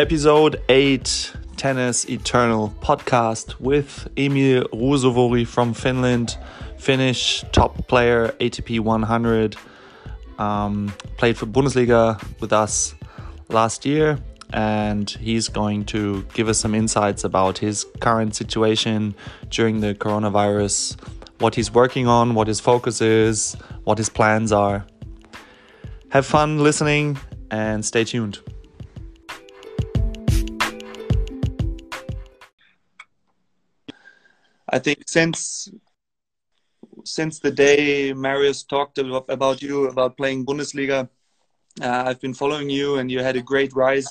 [0.00, 6.38] episode 8 Tennis Eternal podcast with Emil Ruusuvuori from Finland,
[6.78, 9.56] Finnish top player, ATP 100.
[10.38, 12.94] Um, played for Bundesliga with us
[13.50, 14.18] last year,
[14.54, 19.14] and he's going to give us some insights about his current situation
[19.50, 20.98] during the coronavirus,
[21.40, 23.54] what he's working on, what his focus is,
[23.84, 24.86] what his plans are.
[26.08, 27.18] Have fun listening
[27.50, 28.38] and stay tuned.
[34.72, 35.68] I think since
[37.04, 41.08] since the day Marius talked about you about playing Bundesliga,
[41.82, 44.06] uh, I've been following you, and you had a great rise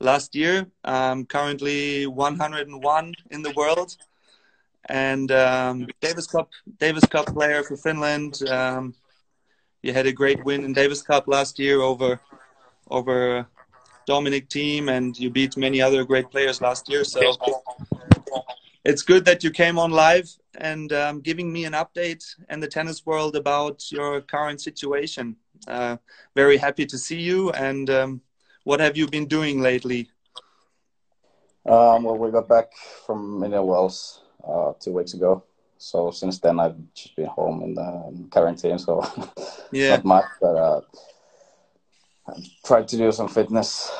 [0.00, 0.66] last year.
[0.84, 3.96] Um, currently 101 in the world,
[4.88, 8.42] and um, Davis Cup Davis Cup player for Finland.
[8.48, 8.94] Um,
[9.82, 12.20] you had a great win in Davis Cup last year over
[12.90, 13.46] over
[14.06, 17.04] Dominic Thiem, and you beat many other great players last year.
[17.04, 17.20] So
[18.84, 22.68] it's good that you came on live and um, giving me an update in the
[22.68, 25.36] tennis world about your current situation.
[25.66, 25.96] Uh,
[26.34, 27.50] very happy to see you.
[27.52, 28.20] And um,
[28.64, 30.10] what have you been doing lately?
[31.66, 32.72] Um, well, we got back
[33.06, 35.42] from Indian Wells uh, two weeks ago.
[35.78, 38.78] So since then, I've just been home in the quarantine.
[38.78, 39.02] So
[39.72, 40.80] yeah, not much, but uh,
[42.28, 42.32] I
[42.64, 43.90] tried to do some fitness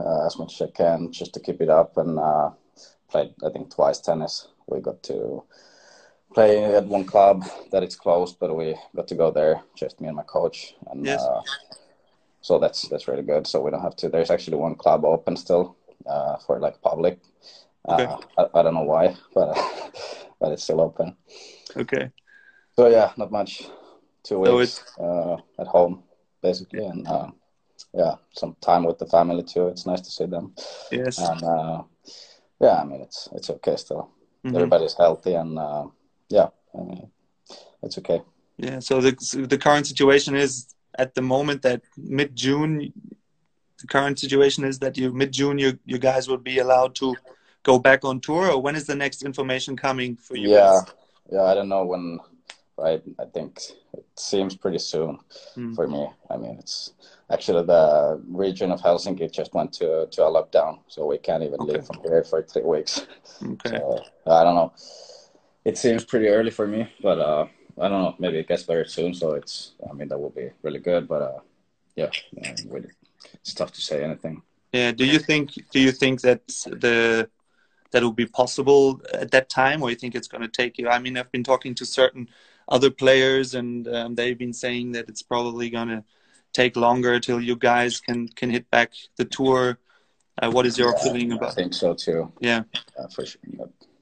[0.00, 2.50] uh, as much as I can just to keep it up and uh,
[3.12, 4.48] played I think twice tennis.
[4.66, 5.44] We got to
[6.34, 10.08] play at one club that it's closed, but we got to go there, just me
[10.08, 10.74] and my coach.
[10.90, 11.20] And yes.
[11.20, 11.42] uh,
[12.40, 13.46] so that's that's really good.
[13.46, 14.08] So we don't have to.
[14.08, 17.20] There's actually one club open still uh, for like public.
[17.88, 18.04] Okay.
[18.04, 19.54] Uh, I, I, don't know why, but
[20.40, 21.16] but it's still open.
[21.76, 22.10] Okay.
[22.76, 23.68] So yeah, not much.
[24.24, 26.04] Two weeks so uh, at home,
[26.42, 27.26] basically, and uh,
[27.92, 29.66] yeah, some time with the family too.
[29.66, 30.54] It's nice to see them.
[30.92, 31.18] Yes.
[31.18, 31.82] And uh,
[32.62, 34.10] yeah, I mean it's it's okay still.
[34.44, 34.56] Mm-hmm.
[34.56, 35.86] Everybody's healthy and uh,
[36.28, 37.10] yeah, I mean
[37.82, 38.22] it's okay.
[38.56, 38.78] Yeah.
[38.78, 42.92] So the so the current situation is at the moment that mid June.
[43.80, 47.16] The current situation is that you mid June you you guys would be allowed to
[47.64, 50.50] go back on tour, or when is the next information coming for you?
[50.50, 50.94] Yeah, guys?
[51.32, 51.42] yeah.
[51.42, 52.20] I don't know when.
[52.78, 53.02] Right.
[53.20, 53.60] I think
[53.92, 55.18] it seems pretty soon
[55.56, 55.74] mm.
[55.74, 56.08] for me.
[56.30, 56.92] I mean, it's
[57.32, 61.60] actually the region of Helsinki just went to to a lockdown, so we can't even
[61.60, 61.72] okay.
[61.72, 63.06] leave from here for three weeks.
[63.42, 63.78] Okay.
[63.78, 64.72] So, I don't know.
[65.64, 67.46] It seems pretty early for me, but uh,
[67.80, 68.14] I don't know.
[68.18, 69.72] Maybe it gets better soon, so it's.
[69.88, 71.38] I mean, that will be really good, but uh,
[71.96, 72.10] yeah,
[72.68, 72.90] really,
[73.34, 74.42] it's tough to say anything.
[74.72, 74.92] Yeah.
[74.92, 75.52] Do you think?
[75.72, 77.28] Do you think that the
[77.92, 80.88] that will be possible at that time, or you think it's going to take you?
[80.88, 82.28] I mean, I've been talking to certain
[82.68, 86.04] other players, and um, they've been saying that it's probably going to
[86.52, 89.78] take longer till you guys can can hit back the tour.
[90.40, 91.50] Uh, what is your yeah, feeling about?
[91.50, 92.32] I think so too.
[92.40, 92.62] Yeah,
[92.98, 93.40] uh, for sure.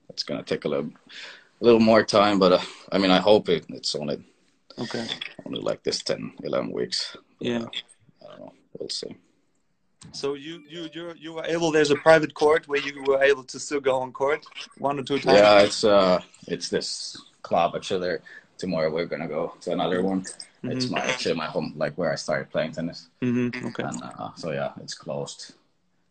[0.08, 0.90] It's gonna take a little,
[1.60, 2.60] a little more time, but uh,
[2.92, 4.22] I mean, I hope it, it's only
[4.78, 5.06] okay,
[5.46, 7.16] only like this 10, 11 weeks.
[7.40, 7.64] Yeah,
[8.22, 8.52] I don't know.
[8.78, 9.16] We'll see.
[10.12, 11.70] So you you you you were able.
[11.70, 14.46] There's a private court where you were able to still go on court
[14.78, 15.38] one or two times.
[15.38, 18.18] Yeah, it's uh, it's this club actually.
[18.60, 20.20] Tomorrow we're gonna go to another one.
[20.20, 20.72] Mm-hmm.
[20.72, 23.08] It's my actually my home, like where I started playing tennis.
[23.22, 23.68] Mm-hmm.
[23.68, 23.82] Okay.
[23.82, 25.54] And, uh, so yeah, it's closed.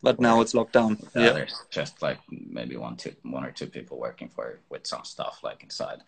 [0.01, 0.97] But now it's locked down.
[1.15, 5.03] Yeah, there's just like maybe one, two, one or two people working for with some
[5.03, 6.01] stuff like inside.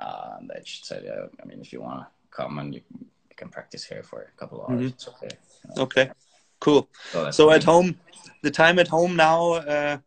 [0.00, 2.80] Uh, and they just said, yeah, I mean, if you want to come and you,
[2.98, 4.86] you, can practice here for a couple of hours, mm-hmm.
[4.88, 5.28] it's okay.
[5.62, 5.82] You know?
[5.82, 6.10] Okay,
[6.58, 6.88] cool.
[7.12, 7.96] So, so at home,
[8.42, 9.52] the time at home now.
[9.54, 9.98] Uh,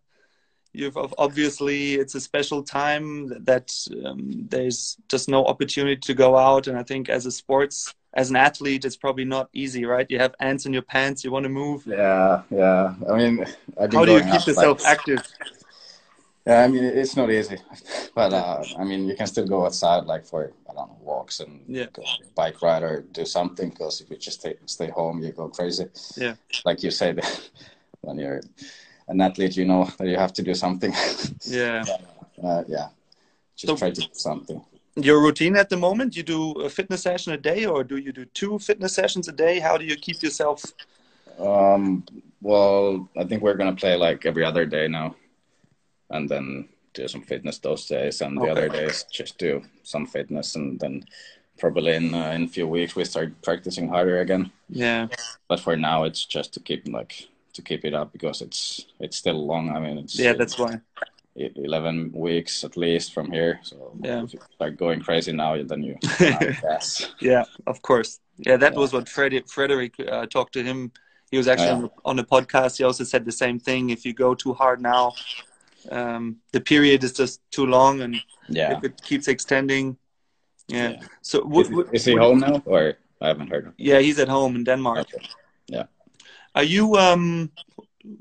[0.73, 3.71] you've obviously it's a special time that
[4.05, 8.29] um, there's just no opportunity to go out and i think as a sports as
[8.29, 10.07] an athlete it's probably not easy right?
[10.09, 11.85] You have ants in your pants you want to move.
[11.85, 12.95] Yeah yeah.
[13.09, 13.45] I mean
[13.77, 15.23] how do you keep yourself like, active?
[16.45, 17.57] Yeah i mean it's not easy.
[18.15, 21.39] But uh, i mean you can still go outside like for i don't know walks
[21.39, 21.87] and yeah.
[22.35, 25.87] bike ride or do something because if you just stay, stay home you go crazy.
[26.15, 26.35] Yeah.
[26.65, 27.21] Like you said
[28.01, 28.41] when you're
[29.07, 30.93] an athlete, you know that you have to do something.
[31.45, 31.83] Yeah.
[32.43, 32.89] uh, yeah.
[33.55, 34.61] Just so, try to do something.
[34.95, 38.11] Your routine at the moment, you do a fitness session a day, or do you
[38.11, 39.59] do two fitness sessions a day?
[39.59, 40.63] How do you keep yourself?
[41.39, 42.03] Um.
[42.41, 45.15] Well, I think we're gonna play like every other day now,
[46.09, 50.55] and then do some fitness those days, and the other days just do some fitness,
[50.55, 51.03] and then
[51.57, 54.51] probably in uh, in a few weeks we start practicing harder again.
[54.69, 55.07] Yeah.
[55.47, 57.27] But for now, it's just to keep like
[57.57, 59.69] to keep it up because it's it's still long.
[59.75, 60.81] I mean, it's yeah, that's why.
[61.39, 63.59] 11 weeks at least from here.
[63.61, 64.23] So yeah.
[64.23, 68.19] if you start going crazy now, then you yes yeah, of course.
[68.37, 68.79] Yeah, that yeah.
[68.79, 70.91] was what Freddie, Frederick uh, talked to him
[71.31, 72.05] He was actually yeah.
[72.05, 72.77] on, a podcast.
[72.77, 73.89] He also said the same thing.
[73.89, 75.13] If you go too hard now,
[75.91, 78.15] um, the period is just too long, and
[78.47, 78.77] yeah.
[78.77, 79.97] if it keeps extending,
[80.67, 80.91] yeah.
[80.91, 81.01] yeah.
[81.21, 83.67] So is, is, he home now, or I haven't heard?
[83.67, 84.99] Of yeah, he's at home in Denmark.
[84.99, 85.27] Okay.
[85.67, 85.87] Yeah.
[86.57, 87.51] Are you um?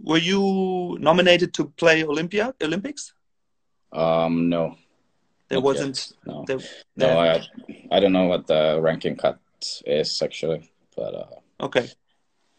[0.05, 3.15] Were you nominated to play Olympia Olympics?
[3.93, 4.77] Um, no.
[5.49, 5.97] There wasn't.
[5.97, 6.27] Yet.
[6.27, 6.45] No.
[6.47, 6.59] There,
[6.97, 7.41] no, I
[7.91, 9.41] I don't know what the ranking cut
[9.87, 11.89] is actually, but uh, okay.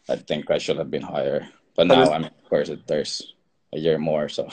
[0.08, 1.46] I think I should have been higher,
[1.76, 3.34] but, but now I'm of course there's
[3.72, 4.48] a year more, so.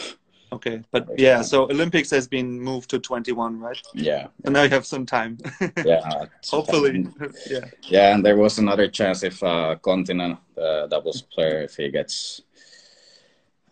[0.56, 3.78] Okay, but yeah, so Olympics has been moved to 21, right?
[3.94, 4.28] Yeah.
[4.46, 5.38] And now you have some time.
[5.84, 6.26] yeah.
[6.50, 7.08] Hopefully.
[7.50, 7.66] yeah.
[7.84, 12.42] Yeah, and there was another chance if uh, Kontinen, the doubles player, if he gets,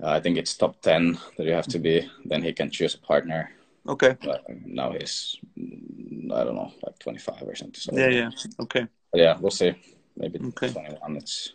[0.04, 2.96] uh, I think it's top 10 that you have to be, then he can choose
[2.96, 3.50] a partner.
[3.88, 4.18] Okay.
[4.22, 7.80] But now he's, I don't know, like 25 or something.
[7.80, 8.30] So yeah, yeah.
[8.60, 8.88] Okay.
[9.12, 9.74] But yeah, we'll see.
[10.18, 10.70] Maybe okay.
[10.70, 11.16] 21.
[11.16, 11.54] It's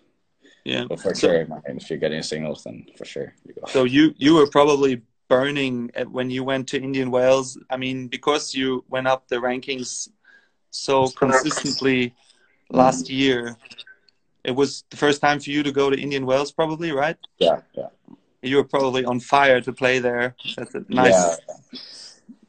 [0.65, 0.85] yeah.
[0.89, 3.63] But for so, sure, if you're getting singles, then for sure you go.
[3.69, 7.59] So you you were probably burning when you went to Indian Wells?
[7.71, 10.09] I mean, because you went up the rankings
[10.71, 12.15] so consistently
[12.71, 13.57] last year,
[14.45, 17.17] it was the first time for you to go to Indian Wells, probably, right?
[17.39, 17.89] Yeah, yeah.
[18.43, 20.35] You were probably on fire to play there.
[20.57, 21.13] That's a nice.
[21.13, 21.55] Yeah.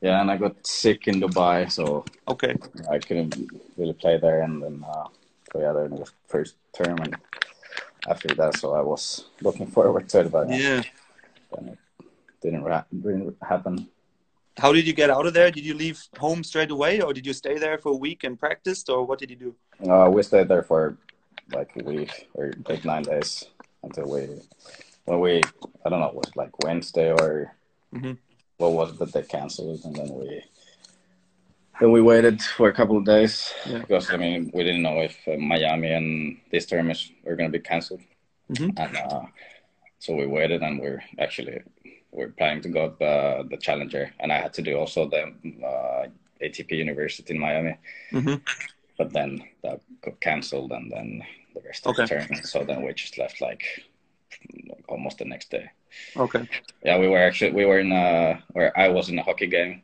[0.01, 2.55] Yeah, and I got sick in Dubai, so okay,
[2.89, 3.35] I couldn't
[3.75, 4.41] really play there.
[4.43, 5.07] And then, uh,
[5.51, 7.17] so yeah, in the first term, and
[8.07, 10.83] after that, so I was looking forward to it, but yeah,
[12.41, 13.87] didn't, ra- didn't happen.
[14.57, 15.51] How did you get out of there?
[15.51, 18.37] Did you leave home straight away, or did you stay there for a week and
[18.37, 19.55] practiced, or what did you do?
[19.89, 20.97] Uh, we stayed there for
[21.53, 23.45] like a week or like nine days
[23.83, 24.27] until we,
[25.05, 25.41] when we,
[25.85, 27.55] I don't know, was like Wednesday or
[27.93, 28.13] mm-hmm.
[28.57, 30.43] what was it that they canceled, and then we
[31.79, 33.79] then we waited for a couple of days yeah.
[33.79, 37.57] because I mean we didn't know if uh, Miami and this tournament were going to
[37.57, 38.01] be canceled,
[38.51, 38.77] mm-hmm.
[38.77, 39.21] and uh,
[39.99, 41.61] so we waited and we're actually
[42.11, 45.23] we're planning to go the the Challenger, and I had to do also the
[45.65, 46.07] uh,
[46.41, 47.77] ATP University in Miami,
[48.11, 48.35] mm-hmm.
[48.97, 51.23] but then that got canceled, and then
[51.53, 52.03] the rest of okay.
[52.03, 52.45] the tournament.
[52.45, 53.63] So then we just left like
[54.87, 55.69] almost the next day.
[56.15, 56.47] Okay.
[56.83, 59.81] Yeah, we were actually we were in a where I was in a hockey game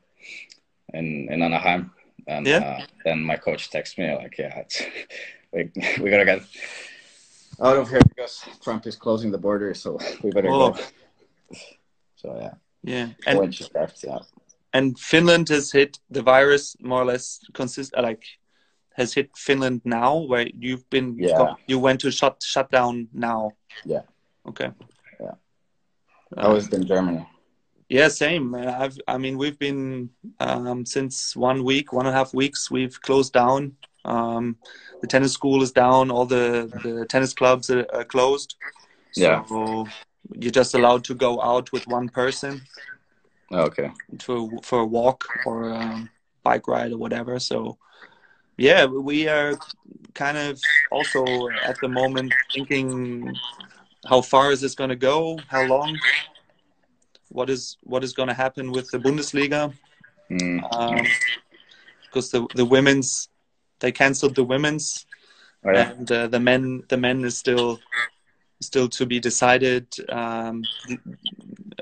[0.94, 1.92] in in Anaheim,
[2.28, 2.58] and yeah.
[2.58, 4.64] uh, then my coach texted me like, "Yeah,
[5.54, 6.42] we we gotta get
[7.62, 10.72] out of here because Trump is closing the border, so we better oh.
[10.72, 10.80] go."
[12.26, 12.54] So yeah.
[12.84, 13.10] Yeah.
[13.26, 14.20] And, yeah.
[14.74, 18.24] and Finland has hit the virus more or less consist uh, like
[18.94, 21.56] has hit Finland now where you've been yeah.
[21.68, 23.52] you went to shut shut down now.
[23.84, 24.04] Yeah.
[24.48, 24.72] Okay.
[25.20, 25.36] Yeah.
[26.38, 27.28] I was in Germany.
[27.90, 28.56] Yeah, same.
[28.56, 32.72] I've, I mean, we've been um, since one week, one and a half weeks.
[32.72, 33.74] We've closed down.
[34.06, 34.58] Um,
[35.02, 36.10] the tennis school is down.
[36.10, 38.56] All the, the tennis clubs are, are closed.
[39.12, 39.86] So yeah
[40.34, 42.62] you're just allowed to go out with one person.
[43.52, 43.92] Okay.
[44.20, 46.10] To for a walk or a
[46.44, 47.40] bike ride or whatever.
[47.40, 47.78] So,
[48.58, 49.58] yeah, we are
[50.14, 50.60] kind of
[50.92, 51.24] also
[51.64, 53.34] at the moment thinking,
[54.08, 55.38] how far is this going to go?
[55.48, 55.98] How long?
[57.30, 59.74] What is what is going to happen with the Bundesliga?
[60.32, 60.64] Mm.
[60.74, 61.06] Um,
[62.06, 63.30] because the the women's
[63.80, 65.06] they canceled the women's,
[65.66, 65.92] oh, yeah.
[65.92, 67.80] and uh, the men the men is still
[68.62, 69.88] still to be decided.
[70.10, 70.64] Um,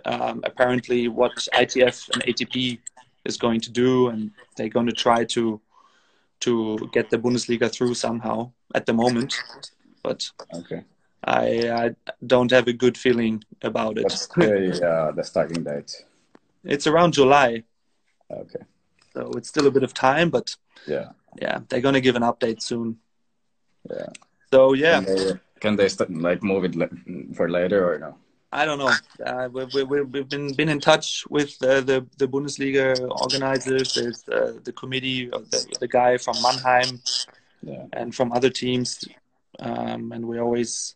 [0.05, 2.79] um, apparently, what ITF and ATP
[3.25, 5.61] is going to do, and they're going to try to
[6.41, 9.33] to get the Bundesliga through somehow at the moment.
[10.03, 10.83] But okay.
[11.23, 11.95] I, I
[12.27, 14.03] don't have a good feeling about it.
[14.03, 16.03] What's the, uh, the starting date?
[16.65, 17.63] It's around July.
[18.29, 18.59] Okay.
[19.13, 20.55] So it's still a bit of time, but
[20.87, 21.09] yeah,
[21.39, 22.97] yeah, they're gonna give an update soon.
[23.89, 24.07] Yeah.
[24.51, 25.01] So yeah.
[25.63, 26.75] Can they st- like move it
[27.37, 28.17] for later or no?
[28.51, 28.93] I don't know.
[29.25, 32.85] Uh, we, we, we've been been in touch with uh, the the Bundesliga
[33.23, 33.93] organizers.
[33.93, 37.01] There's uh, the committee, the, the guy from Mannheim,
[37.61, 37.85] yeah.
[37.93, 39.05] and from other teams,
[39.59, 40.95] um, and we're always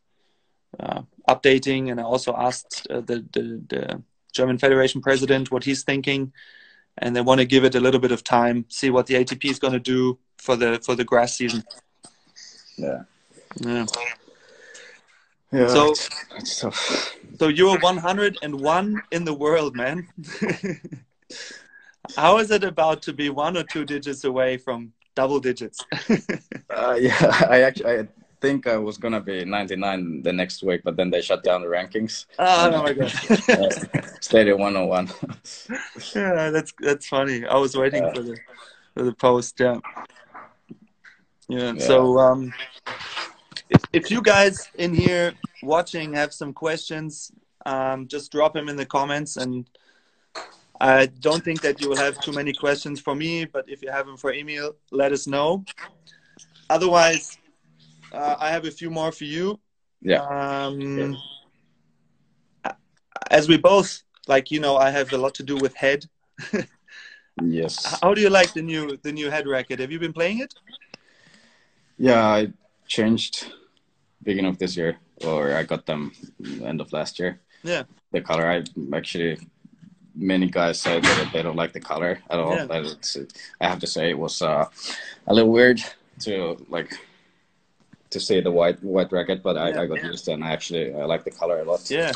[0.81, 1.89] uh, updating.
[1.89, 3.43] And I also asked uh, the, the
[3.73, 6.33] the German Federation president what he's thinking,
[6.97, 9.49] and they want to give it a little bit of time, see what the ATP
[9.49, 11.63] is going to do for the for the grass season.
[12.75, 13.03] Yeah.
[13.61, 13.85] Yeah.
[15.51, 17.15] Yeah, so, it's, it's tough.
[17.39, 20.07] So you're 101 in the world, man.
[22.15, 25.83] How is it about to be one or two digits away from double digits?
[26.69, 28.07] uh, yeah, I actually I
[28.41, 31.67] think I was gonna be 99 the next week, but then they shut down the
[31.67, 32.25] rankings.
[32.39, 33.11] Oh, oh my god!
[34.21, 35.11] stayed at 101.
[36.15, 37.45] yeah, that's that's funny.
[37.45, 38.37] I was waiting for the
[38.93, 39.59] for the post.
[39.59, 39.79] Yeah.
[41.47, 41.73] yeah.
[41.73, 41.79] Yeah.
[41.79, 42.53] So um,
[43.69, 47.31] if, if you guys in here watching have some questions,
[47.65, 49.37] um, just drop them in the comments.
[49.37, 49.65] And
[50.79, 53.91] I don't think that you will have too many questions for me, but if you
[53.91, 55.65] have them for Emil, let us know.
[56.69, 57.37] Otherwise,
[58.11, 59.59] uh, I have a few more for you.
[60.01, 60.21] Yeah.
[60.21, 61.17] Um,
[62.65, 62.73] yeah.
[63.31, 66.05] As we both, like, you know, I have a lot to do with head.
[67.41, 67.99] yes.
[68.01, 69.79] How do you like the new the new head racket?
[69.79, 70.53] Have you been playing it?
[71.97, 72.47] Yeah, I
[72.87, 73.51] changed
[74.23, 76.11] beginning of this year, or I got them
[76.63, 77.39] end of last year.
[77.63, 77.83] Yeah.
[78.11, 78.63] The color, I
[78.95, 79.37] actually
[80.17, 82.55] many guys say that they don't like the color at all.
[82.55, 82.93] Yeah.
[83.61, 84.65] I have to say it was uh,
[85.27, 85.79] a little weird
[86.21, 86.91] to like
[88.09, 90.07] to see the white white racket, but I, yeah, I got yeah.
[90.07, 91.89] used to it and I actually I like the color a lot.
[91.89, 92.11] Yeah.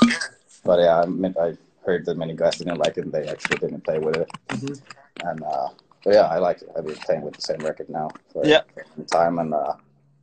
[0.63, 3.83] But yeah, I, I heard that many guys didn't like it and they actually didn't
[3.83, 4.29] play with it.
[4.49, 5.27] Mm-hmm.
[5.27, 5.67] And uh,
[6.03, 6.69] but yeah, I like it.
[6.75, 8.61] I've been playing with the same racket now for, yeah.
[8.95, 9.73] some time and uh,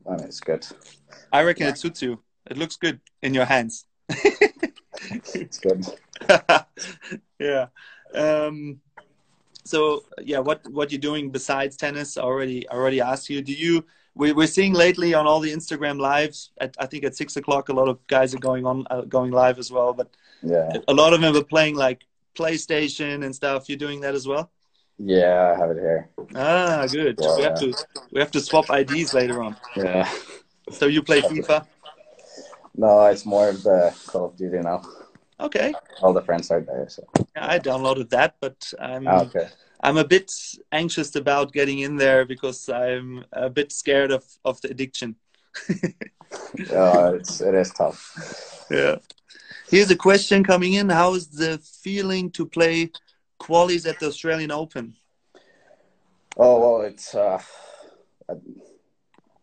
[0.09, 0.67] I mean it's good.
[1.33, 1.73] I reckon yeah.
[1.73, 2.23] it suits you.
[2.51, 3.87] It looks good in your hands.
[5.35, 5.87] it's good.
[7.39, 7.67] yeah.
[8.15, 8.81] Um,
[9.65, 12.17] so yeah, what what you're doing besides tennis?
[12.17, 13.43] I already already asked you.
[13.43, 13.85] Do you
[14.19, 16.51] we, we're seeing lately on all the Instagram lives.
[16.61, 19.31] At, I think at six o'clock, a lot of guys are going on uh, going
[19.31, 19.93] live as well.
[19.93, 20.11] But
[20.43, 23.69] yeah, a lot of them are playing like PlayStation and stuff.
[23.69, 24.51] You're doing that as well.
[24.99, 26.09] Yeah, I have it here.
[26.35, 27.19] Ah, good.
[27.21, 27.75] Yeah, we have to
[28.11, 29.57] we have to swap IDs later on.
[29.77, 30.11] Yeah.
[30.71, 31.67] So you play FIFA?
[32.77, 34.83] No, it's more of the Call of Duty now.
[35.41, 35.73] Okay.
[36.03, 36.89] All the friends are there.
[36.89, 37.05] So.
[37.37, 39.49] Yeah, I downloaded that, but I'm ah, okay.
[39.81, 40.33] I'm a bit
[40.73, 45.15] anxious about getting in there because I'm a bit scared of, of the addiction.
[45.69, 48.67] yeah, it's it is tough.
[48.71, 48.97] Yeah.
[49.71, 50.89] Here's a question coming in.
[50.89, 52.91] How is the feeling to play
[53.39, 54.95] qualies at the Australian Open?
[56.37, 57.41] Oh well, it's uh,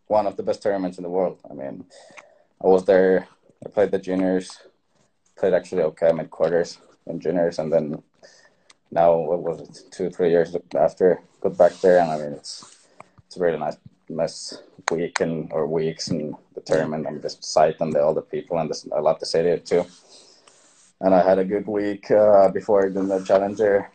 [0.06, 1.38] one of the best tournaments in the world.
[1.50, 1.84] I mean,
[2.62, 3.28] I was there.
[3.64, 4.58] I played the juniors.
[5.38, 8.02] Played actually okay I mid quarters in juniors, and then
[8.90, 12.76] now what was it two three years after got back there, and I mean it's
[13.26, 13.76] it's really nice
[14.08, 18.22] nice week and or weeks and the tournament and the site and the, all the
[18.22, 19.84] people and I love the city too.
[21.00, 23.90] And I had a good week uh, before doing the challenger.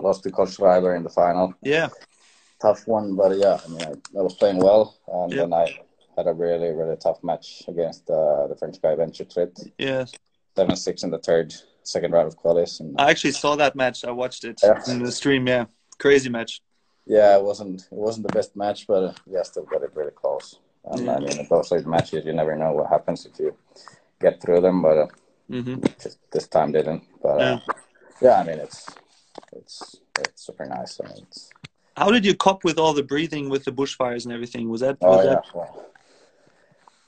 [0.00, 1.54] Lost to Coach Schreiber in the final.
[1.62, 1.88] Yeah,
[2.60, 5.38] tough one, but yeah, I mean I, I was playing well, and yeah.
[5.40, 5.78] then I
[6.16, 9.58] had a really really tough match against uh, the French guy Venture Trit.
[9.78, 10.12] Yes,
[10.56, 12.80] seven six in the third second round of qualies.
[12.80, 14.04] And I actually saw that match.
[14.04, 14.80] I watched it yeah.
[14.88, 15.46] in the stream.
[15.46, 15.66] Yeah,
[15.98, 16.60] crazy match.
[17.06, 20.12] Yeah, it wasn't it wasn't the best match, but uh, yeah, still got it really
[20.12, 20.58] close.
[20.84, 21.16] And yeah.
[21.16, 23.56] I mean, those late matches, you never know what happens if you
[24.20, 24.82] get through them.
[24.82, 25.06] But uh,
[25.50, 25.84] mm-hmm.
[26.02, 27.04] just this time didn't.
[27.22, 27.58] But uh, yeah.
[28.20, 28.88] yeah, I mean, it's
[29.52, 31.00] it's it's super nice.
[31.02, 31.50] I mean, it's,
[31.96, 34.68] How did you cope with all the breathing with the bushfires and everything?
[34.68, 34.98] Was that?
[35.00, 35.34] Oh yeah.
[35.34, 35.44] That...
[35.54, 35.86] Well,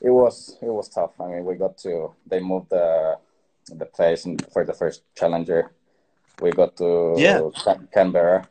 [0.00, 1.12] it was it was tough.
[1.20, 3.18] I mean, we got to they moved the
[3.72, 5.72] the place for the first challenger.
[6.40, 7.40] We got to yeah.
[7.92, 8.48] Canberra.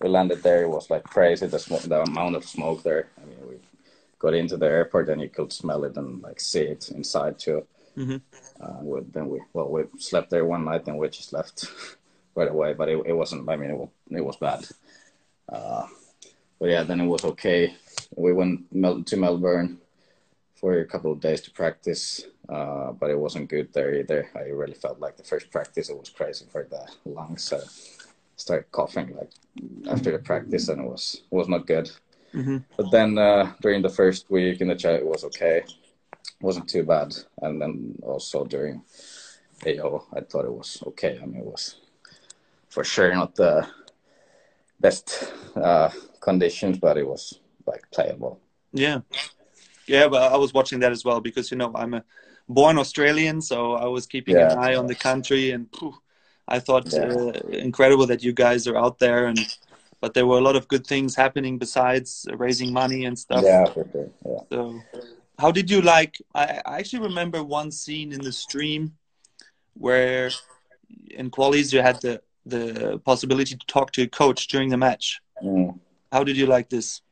[0.00, 0.62] We landed there.
[0.62, 1.46] It was like crazy.
[1.46, 3.08] The sm- the amount of smoke there.
[3.22, 3.56] I mean, we
[4.18, 7.66] got into the airport and you could smell it and like see it inside too.
[7.96, 8.16] Mm-hmm.
[8.60, 11.66] Uh, we, then we well we slept there one night and we just left
[12.34, 12.74] right away.
[12.74, 13.48] But it, it wasn't.
[13.48, 14.66] I mean, it, it was bad.
[15.48, 15.86] Uh,
[16.58, 17.74] but yeah, then it was okay.
[18.14, 18.70] We went
[19.06, 19.78] to Melbourne
[20.54, 24.30] for a couple of days to practice, uh, but it wasn't good there either.
[24.34, 27.44] I really felt like the first practice it was crazy for the lungs.
[27.44, 27.60] So I
[28.36, 29.30] started coughing like
[29.90, 31.90] after the practice, and it was was not good.
[32.34, 32.58] Mm-hmm.
[32.76, 35.64] But then uh, during the first week in the chat, it was okay.
[36.40, 38.82] Wasn't too bad, and then also during
[39.66, 41.18] AO, I thought it was okay.
[41.22, 41.80] I mean, it was
[42.68, 43.66] for sure not the
[44.78, 45.90] best uh,
[46.20, 48.40] conditions, but it was like playable.
[48.72, 49.00] Yeah.
[49.86, 52.04] Yeah, but I was watching that as well because you know I'm a
[52.48, 54.52] born Australian, so I was keeping yeah.
[54.52, 55.94] an eye on the country, and phew,
[56.48, 57.04] I thought yeah.
[57.04, 59.38] uh, incredible that you guys are out there, and
[60.00, 63.42] but there were a lot of good things happening besides raising money and stuff.
[63.44, 64.10] Yeah, for sure.
[64.24, 64.40] Yeah.
[64.50, 64.80] So,
[65.38, 66.20] how did you like?
[66.34, 68.96] I, I actually remember one scene in the stream
[69.74, 70.30] where
[71.10, 75.20] in qualies you had the the possibility to talk to a coach during the match.
[75.42, 75.78] Mm.
[76.12, 77.02] How did you like this?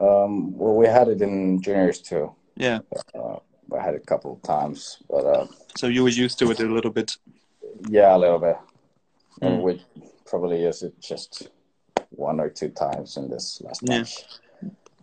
[0.00, 2.34] Um, well, we had it in juniors too.
[2.56, 2.80] Yeah.
[3.14, 3.36] Uh,
[3.74, 5.24] I had it a couple of times, but.
[5.24, 5.46] Uh,
[5.76, 7.16] so you were used to it a little bit.
[7.88, 8.56] Yeah, a little bit.
[9.40, 9.46] Mm.
[9.46, 9.82] And we
[10.26, 11.48] probably used it just
[12.10, 14.04] one or two times in this last yeah.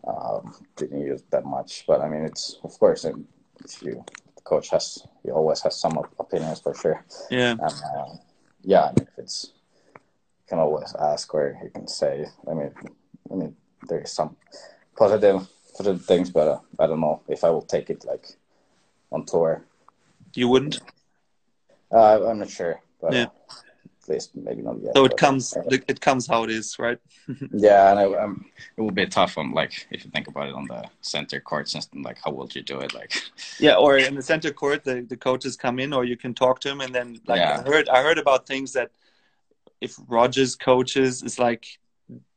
[0.06, 4.04] Um, didn't use that much, but I mean, it's of course if you
[4.36, 7.06] the coach has he always has some opinions for sure.
[7.32, 7.52] Yeah.
[7.52, 8.16] And, uh,
[8.64, 9.54] yeah, I mean, if it's
[9.96, 12.26] you can always ask or you can say.
[12.50, 12.72] I mean,
[13.32, 13.56] I mean,
[13.88, 14.36] there is some
[14.98, 15.48] positive
[16.06, 18.26] things, but uh, I don't know if I will take it like
[19.12, 19.64] on tour.
[20.36, 20.82] You wouldn't?
[21.92, 23.28] Uh, I'm not sure, but yeah.
[24.10, 24.96] Uh, least maybe not yet.
[24.96, 27.00] So it comes, it comes how it is, right?
[27.52, 28.46] yeah, and I, um,
[28.78, 31.70] it will be tough on like if you think about it on the center court
[31.70, 32.02] system.
[32.02, 32.94] Like, how would you do it?
[32.94, 33.14] Like,
[33.60, 36.60] yeah, or in the center court, the, the coaches come in, or you can talk
[36.62, 37.64] to him, and then like yeah.
[37.66, 38.92] I heard, I heard about things that
[39.82, 41.66] if Rogers coaches is like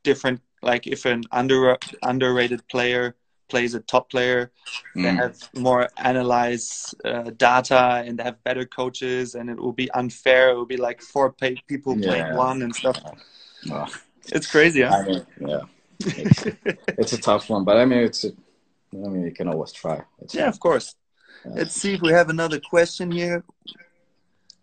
[0.03, 0.41] different.
[0.63, 3.15] Like if an under underrated player
[3.49, 4.51] plays a top player.
[4.97, 5.03] Mm.
[5.03, 9.91] They have more analyze uh, data and they have better coaches, and it will be
[9.93, 10.51] unfair.
[10.51, 11.33] It will be like four
[11.67, 12.09] people yeah.
[12.09, 12.99] playing one and stuff.
[13.71, 13.87] Oh.
[14.29, 14.97] It's crazy, huh?
[14.97, 15.61] I mean, yeah,
[16.01, 16.45] it's,
[16.89, 18.25] it's, a tough one, but I mean, it's.
[18.25, 18.33] A,
[18.93, 20.03] I mean, you can always try.
[20.21, 20.49] It's yeah, fun.
[20.49, 20.95] of course.
[21.45, 21.53] Yeah.
[21.55, 23.45] Let's see if we have another question here.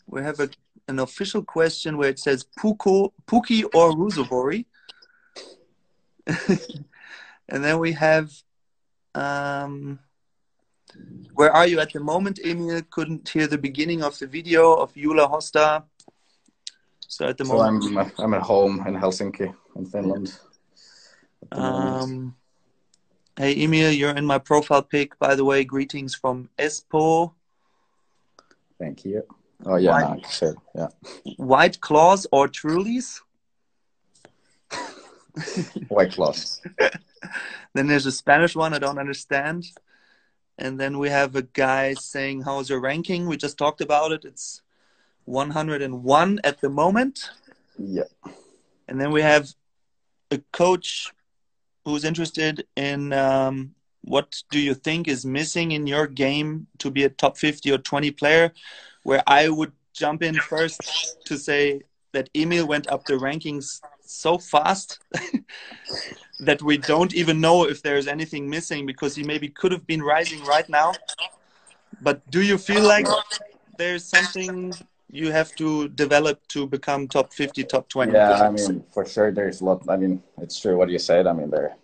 [0.08, 0.50] We have a,
[0.88, 4.66] an official question where it says Puko, Puki or Ruusuvuori.
[7.50, 8.32] and then we have
[9.15, 10.00] um,
[11.34, 12.82] where are you at the moment, Emil?
[12.89, 15.84] Couldn't hear the beginning of the video of Jula Hosta.
[17.08, 20.39] So at the so moment, I'm I'm at home in Helsinki, in Finland.
[21.51, 22.36] Um,
[23.38, 25.17] hey Emil, you're in my profile pic.
[25.20, 27.34] By the way, greetings from Espoo.
[28.79, 29.24] Thank you.
[29.65, 30.88] Oh yeah, White, no, yeah.
[31.38, 33.22] White claws or Trulies?
[35.88, 36.62] White claws.
[37.74, 39.65] then there's a Spanish one I don't understand.
[40.58, 43.27] And then we have a guy saying, How's your ranking?
[43.27, 44.24] We just talked about it.
[44.25, 44.62] It's
[45.25, 47.30] 101 at the moment.
[47.77, 48.03] Yeah.
[48.88, 49.50] And then we have
[50.32, 51.12] a coach
[51.86, 57.03] who's interested in um, what do you think is missing in your game to be
[57.03, 58.51] a top 50 or 20 player?
[59.03, 64.38] Where I would jump in first to say that Emil went up the rankings so
[64.38, 65.00] fast
[66.40, 70.02] that we don't even know if there's anything missing because he maybe could have been
[70.02, 70.94] rising right now.
[72.02, 73.08] But do you feel like
[73.78, 74.74] there's something
[75.10, 78.12] you have to develop to become top 50, top 20?
[78.12, 79.84] Yeah, I mean, for sure, there's a lot.
[79.88, 81.28] I mean, it's true what you said.
[81.28, 81.76] I mean, there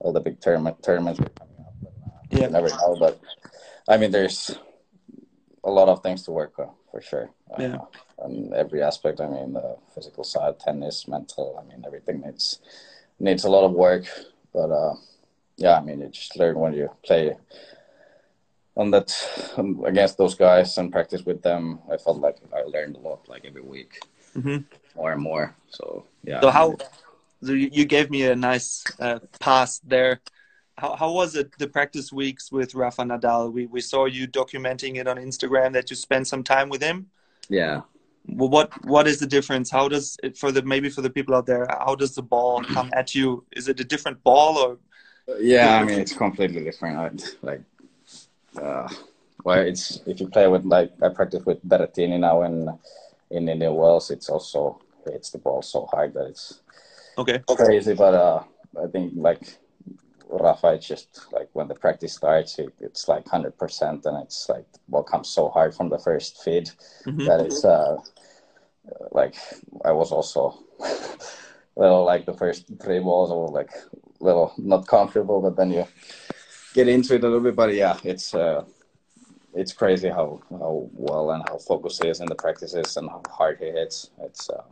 [0.00, 1.74] all the big tournament, tournaments are coming up.
[1.82, 2.46] But, uh, yeah.
[2.46, 2.96] You never know.
[2.98, 3.20] But
[3.88, 4.58] I mean, there's
[5.62, 7.30] a lot of things to work on for sure.
[7.58, 7.78] Yeah.
[8.22, 9.20] On every aspect.
[9.20, 11.58] I mean, the physical side, tennis, mental.
[11.58, 12.60] I mean, everything needs
[13.18, 14.04] needs a lot of work.
[14.52, 14.94] But uh,
[15.56, 17.36] yeah, I mean, you just learn when you play
[18.76, 19.10] on that
[19.56, 21.78] um, against those guys and practice with them.
[21.92, 24.00] I felt like I learned a lot, like every week,
[24.36, 24.58] mm-hmm.
[24.96, 25.54] more and more.
[25.68, 26.40] So yeah.
[26.40, 26.76] So how?
[27.42, 30.20] So you gave me a nice uh, pass there.
[30.76, 33.52] How, how was it the practice weeks with Rafa Nadal?
[33.52, 37.06] We we saw you documenting it on Instagram that you spent some time with him.
[37.48, 37.82] Yeah
[38.26, 39.70] what what is the difference?
[39.70, 42.62] How does it for the maybe for the people out there how does the ball
[42.62, 43.44] come at you?
[43.52, 44.78] Is it a different ball or?
[45.38, 47.62] Yeah i mean it's completely different like
[48.60, 48.88] uh
[49.44, 52.68] well it's if you play with like i practice with Berrettini now in
[53.30, 56.60] in indian wells it's also hits the ball so hard that it's
[57.16, 57.40] okay.
[57.56, 58.42] crazy but uh
[58.82, 59.58] i think like
[60.32, 64.66] Rafa, it's just like when the practice starts, it, it's like 100%, and it's like
[64.88, 66.70] ball comes so hard from the first feed
[67.06, 67.24] mm-hmm.
[67.24, 67.96] that it's uh,
[69.12, 69.34] like
[69.84, 70.58] I was also
[71.76, 73.70] little like the first three balls, I was like
[74.20, 75.86] little not comfortable, but then you
[76.74, 77.56] get into it a little bit.
[77.56, 78.64] But yeah, it's uh,
[79.54, 83.22] it's crazy how how well and how focused he is in the practices and how
[83.28, 84.10] hard he hits.
[84.22, 84.62] It's uh,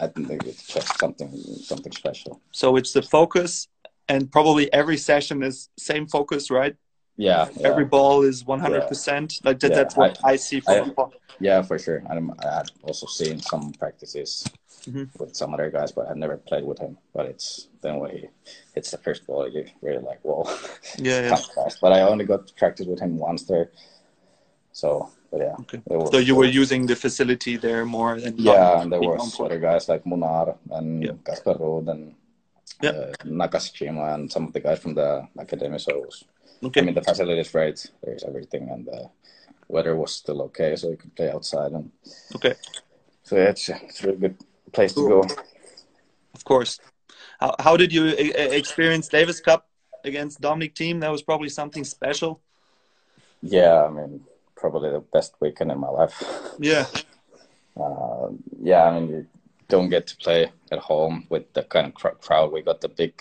[0.00, 1.30] I think it's just something
[1.62, 2.40] something special.
[2.52, 3.68] So it's the focus
[4.08, 6.76] and probably every session is same focus, right?
[7.16, 7.48] Yeah.
[7.62, 9.44] Every ball is 100%.
[9.44, 11.04] Like that, yeah, that's what I, I see from I,
[11.40, 12.02] Yeah, for sure.
[12.08, 14.44] And I had also seen some practices
[14.86, 15.04] mm-hmm.
[15.18, 16.98] with some other guys, but I've never played with him.
[17.14, 18.28] But it's then when he
[18.74, 20.44] hits the first ball, you really like, whoa.
[20.98, 21.68] Yeah, yeah.
[21.80, 23.70] But I only got to practice with him once there.
[24.72, 25.54] So, but yeah.
[25.60, 25.82] Okay.
[25.86, 29.58] Was, so you were using the facility there more than yeah, and there was other
[29.58, 31.12] guys like Munar and yeah.
[31.24, 32.14] Casper and
[32.82, 32.90] yeah.
[32.90, 35.78] uh, Nakashima and some of the guys from the academy.
[35.78, 36.24] So was,
[36.64, 36.80] okay.
[36.80, 37.90] I mean, the facility is great.
[38.02, 39.10] There's everything, and the
[39.68, 41.72] weather was still okay, so you could play outside.
[41.72, 41.90] And
[42.34, 42.54] okay,
[43.22, 44.36] so yeah, it's it's a really good
[44.72, 45.22] place cool.
[45.22, 45.34] to go.
[46.34, 46.78] Of course.
[47.40, 49.68] How how did you experience Davis Cup
[50.04, 51.00] against Dominic Thiem?
[51.00, 52.40] That was probably something special.
[53.42, 54.20] Yeah, I mean,
[54.54, 56.22] probably the best weekend in my life.
[56.58, 56.86] Yeah.
[57.74, 58.28] Uh,
[58.60, 59.26] yeah, I mean,
[59.72, 62.52] don't get to play at home with the kind of crowd.
[62.52, 63.14] We got the big,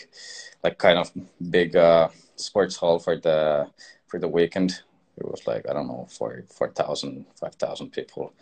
[0.64, 1.10] like kind of
[1.50, 3.68] big uh, sports hall for the
[4.08, 4.70] for the weekend.
[5.18, 8.34] It was like I don't know four four thousand five thousand people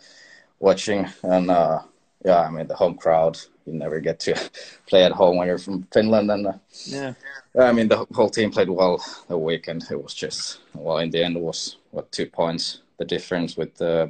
[0.58, 1.78] watching, and uh,
[2.24, 4.34] yeah, I mean the home crowd you never get to
[4.88, 6.30] play at home when you're from Finland.
[6.32, 7.14] And uh, yeah,
[7.56, 9.86] I mean the whole team played well the weekend.
[9.88, 13.80] It was just well in the end it was what two points the difference with
[13.80, 14.08] uh,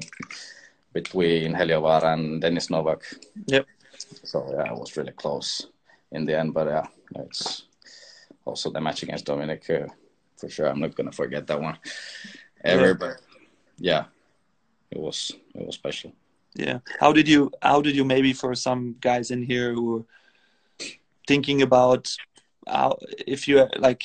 [0.95, 3.03] between Heliövaara and Dennis Novak.
[3.47, 3.67] Yep.
[4.25, 5.67] So yeah, it was really close
[6.13, 6.87] in the end, but yeah,
[7.17, 7.65] it's
[8.45, 9.69] also the match against Dominic.
[9.69, 9.87] Uh,
[10.37, 11.79] for sure, I'm not gonna forget that one
[12.65, 12.89] ever.
[12.89, 12.95] Yeah.
[12.95, 13.17] But
[13.79, 14.05] yeah,
[14.91, 16.13] it was it was special.
[16.55, 16.81] Yeah.
[16.99, 20.05] How did you how did you maybe for some guys in here who are
[21.27, 22.15] thinking about
[22.67, 24.03] how if you like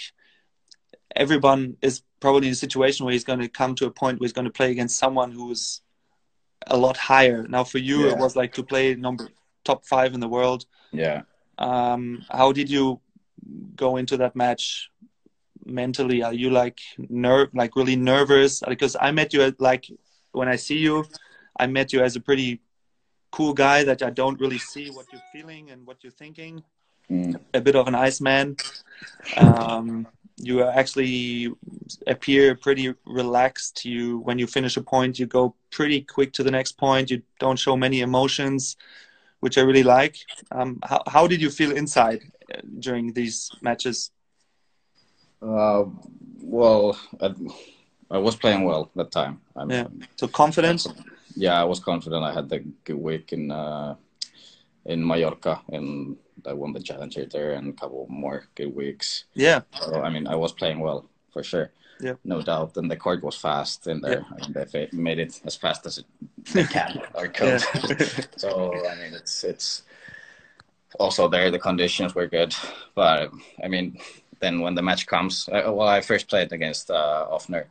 [1.15, 4.25] everyone is probably in a situation where he's going to come to a point where
[4.25, 5.81] he's going to play against someone who's
[6.67, 7.47] a lot higher.
[7.47, 8.11] Now for you, yeah.
[8.13, 9.29] it was like to play number
[9.65, 10.65] top five in the world.
[10.91, 11.23] Yeah.
[11.57, 13.01] Um, how did you
[13.75, 14.89] go into that match
[15.65, 16.23] mentally?
[16.23, 18.61] Are you like nerve, like really nervous?
[18.67, 19.85] Because I met you at like
[20.31, 21.05] when I see you,
[21.59, 22.61] I met you as a pretty
[23.31, 26.63] cool guy that I don't really see what you're feeling and what you're thinking.
[27.09, 27.39] Mm.
[27.53, 28.57] A bit of an iceman.
[29.37, 31.51] Um, you actually
[32.07, 33.85] appear pretty relaxed.
[33.85, 37.11] You when you finish a point, you go pretty quick to the next point.
[37.11, 38.75] You don't show many emotions,
[39.45, 40.15] which I really like.
[40.57, 43.97] Um, how how did you feel inside uh, during these matches?
[45.39, 45.83] Uh,
[46.57, 47.27] well, I,
[48.09, 49.35] I, was playing well that time.
[49.55, 49.87] I'm, yeah.
[50.19, 50.79] So confident.
[51.35, 52.23] Yeah, I was confident.
[52.23, 53.95] I had the good week in uh,
[54.85, 56.17] in Mallorca, and
[56.51, 59.25] I won the challenger there, and a couple more good weeks.
[59.35, 59.59] Yeah.
[59.79, 60.99] So I mean, I was playing well
[61.33, 61.67] for sure.
[62.07, 62.15] Yeah.
[62.23, 62.77] No doubt.
[62.77, 64.21] And the court was fast in there.
[64.21, 64.33] Yeah.
[64.33, 66.07] I mean, they made it as fast as it
[66.53, 67.61] they can or could.
[68.37, 69.83] so I mean, it's it's
[70.99, 71.51] also there.
[71.51, 72.55] The conditions were good,
[72.93, 73.31] but
[73.63, 73.97] I mean,
[74.39, 77.65] then when the match comes, I, well, I first played against uh, Ofner,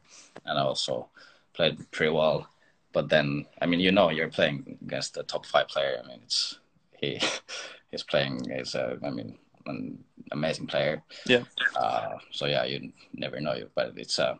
[0.44, 1.08] and I also
[1.52, 2.48] played pretty well.
[2.92, 6.00] But then, I mean, you know, you're playing against the top five player.
[6.02, 6.58] I mean, it's
[6.96, 7.20] he
[7.90, 9.98] he's playing is a, I mean, an
[10.32, 11.02] amazing player.
[11.26, 11.44] Yeah.
[11.76, 14.38] Uh, so yeah, you never know, you, but it's a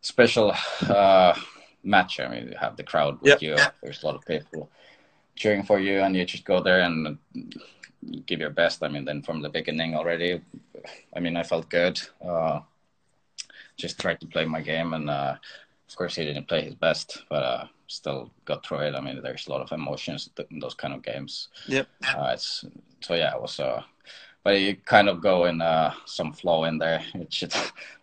[0.00, 0.54] special
[0.88, 1.34] uh,
[1.82, 2.20] match.
[2.20, 3.56] I mean, you have the crowd with you.
[3.82, 4.70] There's a lot of people
[5.36, 7.18] cheering for you, and you just go there and
[8.26, 8.82] give your best.
[8.82, 10.40] I mean, then from the beginning already,
[11.14, 12.00] I mean, I felt good.
[12.24, 12.60] Uh,
[13.76, 15.36] just tried to play my game, and uh,
[15.88, 18.94] of course, he didn't play his best, but uh, still got through it.
[18.94, 21.48] I mean, there's a lot of emotions in those kind of games.
[21.66, 21.88] Yep.
[22.06, 22.64] Uh, it's
[23.00, 23.58] so yeah, it was.
[23.60, 23.82] Uh,
[24.44, 27.02] but you kind of go in uh, some flow in there.
[27.14, 27.54] It should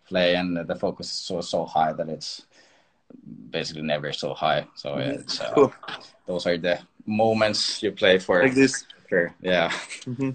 [0.07, 2.45] play, and the focus is so so high that it's
[3.49, 4.67] basically never so high.
[4.75, 5.11] So mm-hmm.
[5.11, 5.73] it's uh, cool.
[6.25, 8.43] those are the moments you play for.
[8.43, 8.85] Like this.
[9.09, 9.33] Sure.
[9.41, 9.69] Yeah.
[10.05, 10.31] Mm-hmm.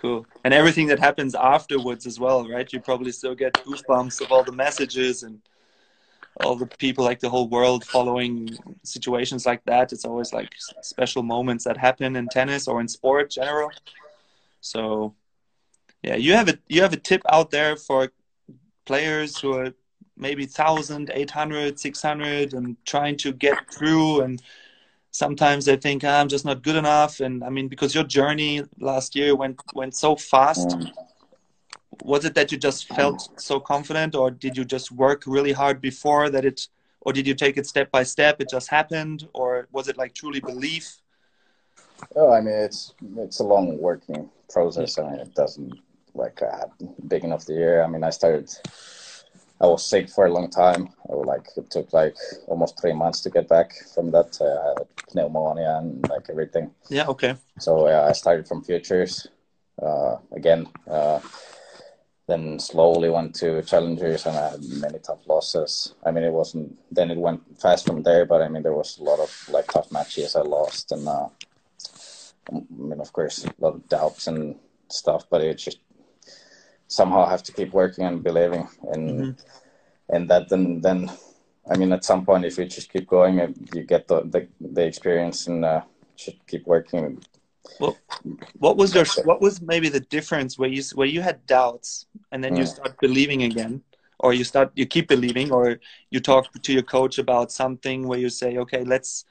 [0.00, 0.26] Cool.
[0.44, 2.70] And everything that happens afterwards as well, right?
[2.72, 5.42] You probably still get goosebumps of all the messages and
[6.42, 8.48] all the people, like the whole world following
[8.82, 9.92] situations like that.
[9.92, 10.50] It's always like
[10.80, 13.70] special moments that happen in tennis or in sport general.
[14.62, 15.14] So,
[16.02, 18.10] yeah, you have a you have a tip out there for
[18.86, 19.74] players who are
[20.20, 24.20] maybe 1000 800 600 and trying to get through.
[24.20, 24.42] And
[25.10, 27.20] sometimes they think ah, i'm just not good enough.
[27.20, 30.68] And i mean because your journey last year went went so fast.
[30.68, 30.92] Mm.
[32.02, 35.80] Was it that you just felt so confident or did you just work really hard
[35.80, 36.68] before that it
[37.02, 38.40] or did you take it step by step?
[38.40, 41.00] It just happened or was it like truly belief?
[42.16, 45.72] Oh i mean it's it's a long working process i mean it doesn't
[46.14, 46.66] like uh,
[47.08, 48.50] big enough the year i mean i started
[49.60, 53.20] i was sick for a long time I like it took like almost three months
[53.22, 58.12] to get back from that uh, pneumonia and like everything yeah okay so yeah i
[58.12, 59.26] started from futures
[59.82, 61.20] uh, again uh,
[62.30, 65.94] then slowly went to challengers and I had many tough losses.
[66.06, 68.98] I mean, it wasn't then it went fast from there, but I mean, there was
[68.98, 71.28] a lot of like tough matches I lost, and uh,
[72.52, 74.54] I mean, of course, a lot of doubts and
[74.88, 75.24] stuff.
[75.28, 75.80] But it just
[76.90, 80.16] somehow have to keep working and believing in mm-hmm.
[80.16, 80.48] in that.
[80.48, 81.10] Then then
[81.70, 83.38] I mean, at some point, if you just keep going,
[83.74, 85.82] you get the the, the experience and uh,
[86.16, 87.22] just keep working
[87.78, 87.96] well,
[88.58, 92.42] what was your what was maybe the difference where you where you had doubts and
[92.42, 93.82] then you start believing again,
[94.18, 98.18] or you start you keep believing, or you talk to your coach about something where
[98.18, 99.24] you say, okay, let's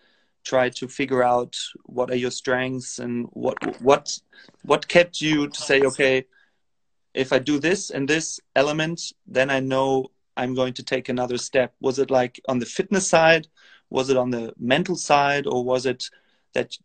[0.43, 4.19] try to figure out what are your strengths and what what
[4.63, 6.25] what kept you to say, okay,
[7.19, 11.37] if I do this and this element, then I know I'm going to take another
[11.37, 11.73] step.
[11.81, 13.47] Was it like on the fitness side?
[13.89, 16.01] Was it on the mental side, or was it
[16.53, 16.77] that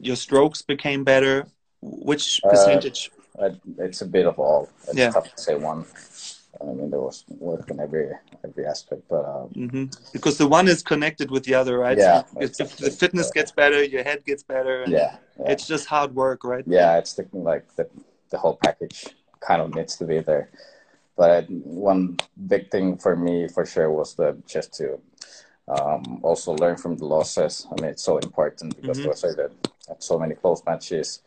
[0.00, 1.46] your strokes became better?
[1.82, 3.12] Which uh, percentage?
[3.38, 4.68] Uh, it's a bit of all.
[4.88, 5.10] It's yeah.
[5.10, 5.84] tough to say one.
[6.60, 8.06] I mean, there was work in every
[8.42, 9.84] every aspect, but um, mm-hmm.
[10.12, 11.98] because the one is connected with the other, right?
[11.98, 12.24] Yeah.
[12.24, 14.84] So if, if the fitness gets better, your head gets better.
[14.88, 16.64] Yeah, yeah, It's just hard work, right?
[16.66, 17.86] Yeah, it's the, like the
[18.30, 18.98] the whole package
[19.46, 20.50] kind of needs to be there.
[21.16, 24.98] But one big thing for me, for sure, was the just to
[25.68, 27.66] um, also learn from the losses.
[27.70, 29.08] I mean, it's so important because mm-hmm.
[29.08, 29.50] those are the
[29.98, 31.22] so many close matches.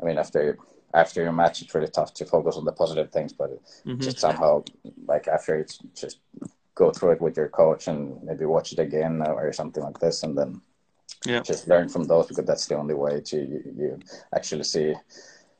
[0.00, 0.58] I mean, after
[0.94, 3.50] after your match, it's really tough to focus on the positive things, but
[3.84, 4.00] mm-hmm.
[4.00, 4.62] just somehow,
[5.06, 6.18] like after it's just
[6.74, 10.22] go through it with your coach and maybe watch it again or something like this,
[10.22, 10.60] and then
[11.26, 11.40] yeah.
[11.40, 14.00] just learn from those because that's the only way to you, you
[14.34, 14.94] actually see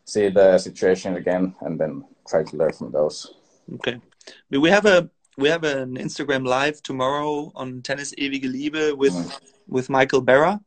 [0.04, 3.34] see the situation again and then try to learn from those.
[3.74, 4.00] Okay,
[4.50, 9.40] we have a we have an Instagram live tomorrow on Tennis Ewige Liebe with mm.
[9.68, 10.60] with Michael Berra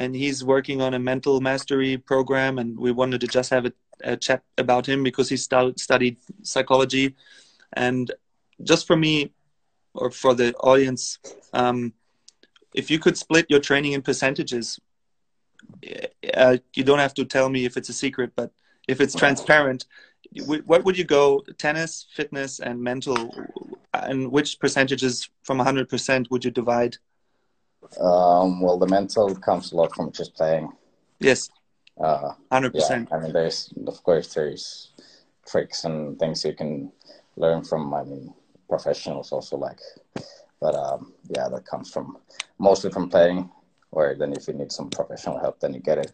[0.00, 3.72] and he's working on a mental mastery program and we wanted to just have a,
[4.02, 7.14] a chat about him because he st- studied psychology
[7.74, 8.12] and
[8.62, 9.32] just for me
[9.94, 11.18] or for the audience
[11.52, 11.92] um,
[12.74, 14.78] if you could split your training in percentages
[16.34, 18.50] uh, you don't have to tell me if it's a secret but
[18.88, 19.86] if it's transparent
[20.66, 23.34] what would you go tennis fitness and mental
[23.94, 26.96] and which percentages from 100% would you divide
[27.98, 30.70] um, well, the mental comes a lot from just playing.
[31.18, 31.50] Yes.
[31.98, 33.08] Uh, Hundred yeah, percent.
[33.12, 34.90] I mean, there's of course there's
[35.46, 36.92] tricks and things you can
[37.36, 37.92] learn from.
[37.92, 38.32] I mean,
[38.68, 39.80] professionals also like,
[40.60, 42.18] but um, yeah, that comes from
[42.58, 43.50] mostly from playing.
[43.92, 46.12] Or then if you need some professional help, then you get it.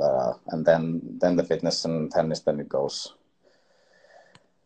[0.00, 3.14] Uh, and then then the fitness and tennis, then it goes.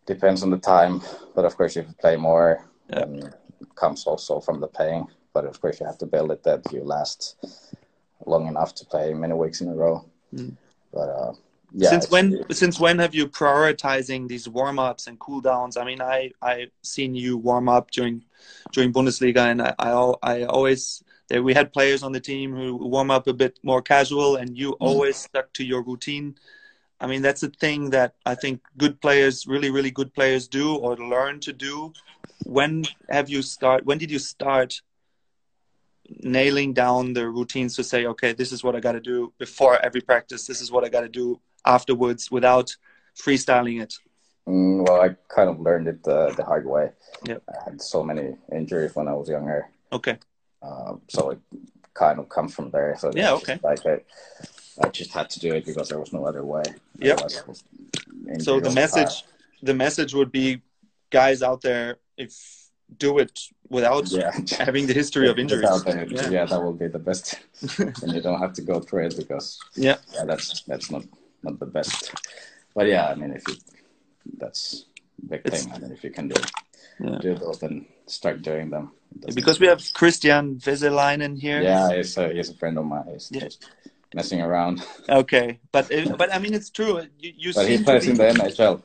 [0.07, 1.01] Depends on the time,
[1.35, 3.01] but of course, if you play more, yeah.
[3.01, 3.33] then
[3.77, 6.83] comes also from the playing but of course you have to build it that you
[6.83, 7.37] last
[8.27, 10.05] long enough to play many weeks in a row.
[10.35, 10.57] Mm.
[10.93, 11.33] But uh,
[11.73, 11.91] yeah.
[11.91, 12.45] Since when?
[12.53, 15.77] Since when have you prioritizing these warm ups and cool downs?
[15.77, 18.25] I mean, I I seen you warm up during
[18.73, 22.77] during Bundesliga, and I I, I always there we had players on the team who
[22.77, 24.77] warm up a bit more casual, and you mm.
[24.81, 26.35] always stuck to your routine.
[27.01, 30.75] I mean, that's a thing that I think good players, really, really good players, do
[30.75, 31.95] or learn to do.
[32.45, 33.87] When have you start?
[33.87, 34.83] When did you start
[36.23, 39.79] nailing down the routines to say, okay, this is what I got to do before
[39.85, 40.47] every practice.
[40.47, 42.75] This is what I got to do afterwards without
[43.15, 43.95] freestyling it.
[44.49, 46.91] Mm, well, I kind of learned it the, the hard way.
[47.27, 47.43] Yep.
[47.49, 49.69] I had so many injuries when I was younger.
[49.93, 50.19] Okay.
[50.63, 51.41] Uh, so it
[51.95, 52.97] kind of comes from there.
[52.99, 53.59] So yeah, okay.
[53.63, 54.01] Like I,
[54.83, 56.63] I just had to do it because there was no other way.
[56.99, 57.21] Yep.
[58.41, 59.25] So the message,
[59.63, 60.63] the message would be,
[61.11, 62.61] guys out there, if
[62.99, 64.33] do it without yeah.
[64.59, 65.85] having the history of injuries.
[65.87, 66.29] yeah.
[66.31, 66.45] yeah.
[66.45, 67.39] that will be the best,
[67.79, 71.05] and you don't have to go through it because yeah, yeah, that's that's not
[71.43, 72.13] not the best.
[72.75, 73.55] But yeah, I mean, if you
[74.39, 74.87] that's
[75.29, 75.73] big it's, thing.
[75.73, 76.41] I mean, if you can do
[77.01, 77.19] yeah.
[77.19, 78.93] do those, then start doing them.
[79.35, 81.61] Because we have Kristian Vesalainen here.
[81.61, 83.05] Yeah, he's a, he's a friend of mine.
[83.13, 83.41] He's yeah.
[83.41, 83.69] just
[84.15, 84.85] messing around.
[85.09, 87.03] Okay, but eh, but I mean, it's true.
[87.19, 88.13] You, you but he plays be...
[88.13, 88.83] in the NHL.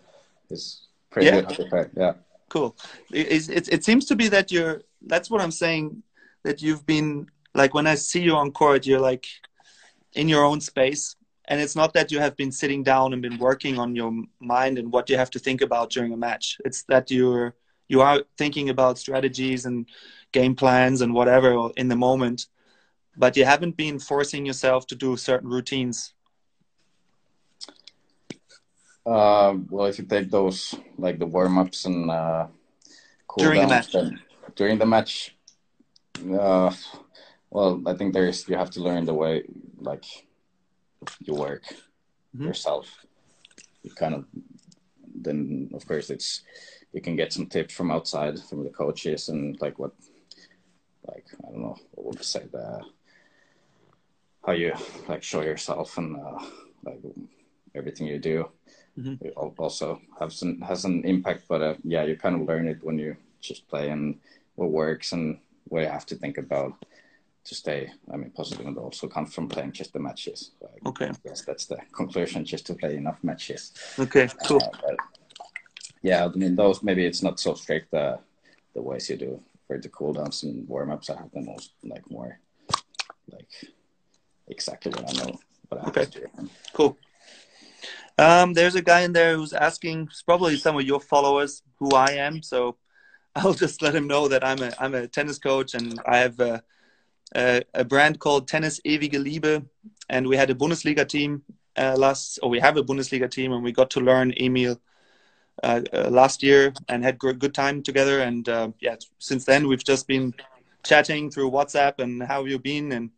[0.50, 1.42] He's pretty yeah.
[1.42, 2.14] good Yeah
[2.56, 2.78] cool.
[3.12, 4.82] It, it, it seems to be that you're.
[5.02, 6.04] That's what I'm saying.
[6.44, 9.26] That you've been like when I see you on court, you're like
[10.14, 13.40] in your own space, and it's not that you have been sitting down and been
[13.40, 16.58] working on your mind and what you have to think about during a match.
[16.64, 17.56] It's that you're
[17.88, 19.88] you are thinking about strategies and
[20.32, 22.48] game plans and whatever in the moment,
[23.18, 26.16] but you haven't been forcing yourself to do certain routines
[29.06, 32.48] uh, well, if you take those like the warm ups and uh,
[33.28, 33.96] cool during the match,
[34.56, 35.36] during the match,
[36.34, 36.74] uh,
[37.52, 39.44] well, I think there's you have to learn the way
[39.78, 40.06] like
[41.20, 41.64] you work
[42.36, 42.48] mm-hmm.
[42.48, 43.06] yourself.
[43.84, 44.26] You kind of
[45.14, 46.42] then of course it's
[46.96, 49.92] you can get some tips from outside from the coaches and like what
[51.08, 52.82] like I don't know what would you say the
[54.46, 54.74] how you
[55.10, 56.40] like show yourself and uh,
[56.84, 57.02] like
[57.76, 58.50] everything you do
[58.98, 59.28] mm-hmm.
[59.58, 61.44] also has an has an impact.
[61.50, 64.20] But uh, yeah, you kind of learn it when you just play and
[64.56, 66.86] what works and what you have to think about
[67.44, 67.92] to stay.
[68.12, 70.52] I mean, positive and also come from playing just the matches.
[70.60, 71.12] So okay.
[71.26, 72.46] Yes, that's the conclusion.
[72.46, 73.74] Just to play enough matches.
[74.00, 74.30] Okay.
[74.48, 74.62] Cool.
[74.64, 74.96] Uh,
[76.06, 77.92] yeah, I mean, those maybe it's not so strict.
[77.92, 78.18] Uh,
[78.76, 82.10] the ways you do for the cooldowns and warm ups, I have the most like
[82.12, 82.40] more
[83.32, 83.50] like
[84.48, 85.40] exactly what I know.
[85.68, 86.06] What I okay.
[86.74, 86.96] Cool.
[88.20, 92.12] Um, there's a guy in there who's asking, probably some of your followers, who I
[92.12, 92.44] am.
[92.44, 92.78] So
[93.36, 96.40] I'll just let him know that I'm a I'm a tennis coach and I have
[96.40, 96.62] a,
[97.36, 99.66] a, a brand called Tennis Ewige Liebe,
[100.10, 101.42] and we had a Bundesliga team
[101.76, 104.80] uh, last, or we have a Bundesliga team, and we got to learn Emil
[105.66, 108.20] uh, uh, last year and had good, good time together.
[108.20, 110.36] And uh, yeah, since then we've just been
[110.84, 112.92] chatting through WhatsApp and how have you been?
[112.92, 113.10] And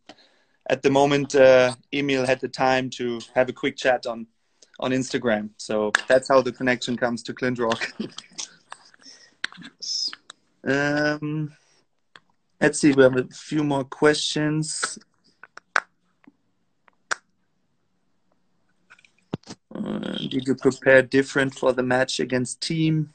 [0.70, 4.26] at the moment, uh, Emil had the time to have a quick chat on
[4.80, 5.50] on Instagram.
[5.56, 7.92] So that's how the connection comes to Clint Rock.
[10.64, 11.52] um,
[12.60, 14.98] let's see, we have a few more questions.
[19.80, 23.08] Did you prepare different for the match against Thiem?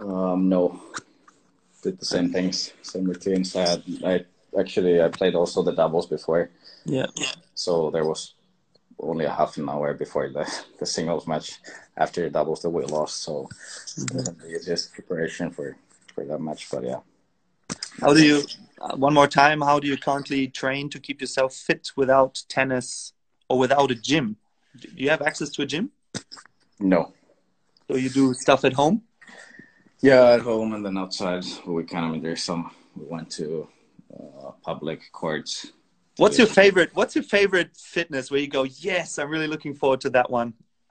[0.00, 0.80] Um, no,
[1.82, 3.54] did the same things, same routines.
[3.54, 4.24] I had, I
[4.58, 6.50] actually I played also the doubles before.
[6.84, 7.06] Yeah.
[7.54, 8.34] So there was
[8.98, 10.46] only a half an hour before the,
[10.78, 11.58] the singles match
[11.96, 13.22] after the doubles that we lost.
[13.22, 13.48] So
[13.98, 14.40] mm-hmm.
[14.48, 15.76] it's just preparation for
[16.14, 16.70] for that match.
[16.70, 17.00] But yeah.
[18.00, 18.44] How do you?
[18.80, 19.60] Uh, one more time.
[19.60, 23.12] How do you currently train to keep yourself fit without tennis
[23.48, 24.36] or without a gym?
[24.78, 25.90] Do you have access to a gym?
[26.78, 27.12] No.
[27.88, 29.02] So you do stuff at home?
[30.00, 31.44] Yeah, at home and then outside.
[31.66, 32.70] We kind of mean there's some.
[32.96, 33.68] We went to
[34.12, 35.72] uh, public courts.
[36.16, 36.90] What's your favorite?
[36.94, 38.64] What's your favorite fitness where you go?
[38.64, 40.54] Yes, I'm really looking forward to that one.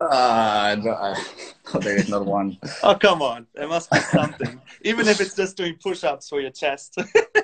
[0.00, 0.76] uh,
[1.80, 2.58] there is not one.
[2.82, 3.46] Oh come on!
[3.54, 6.98] There must be something, even if it's just doing push-ups for your chest.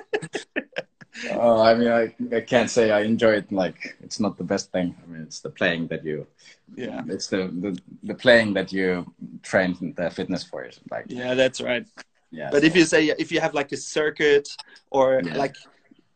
[1.31, 3.51] Oh, I mean, I, I can't say I enjoy it.
[3.51, 4.95] Like, it's not the best thing.
[5.03, 6.27] I mean, it's the playing that you,
[6.75, 9.11] yeah, it's the the, the playing that you
[9.43, 10.63] train the fitness for.
[10.63, 10.79] it.
[10.91, 11.85] Like, yeah, that's right.
[12.31, 12.49] Yeah.
[12.51, 12.67] But so.
[12.67, 14.49] if you say if you have like a circuit
[14.91, 15.37] or yeah.
[15.37, 15.55] like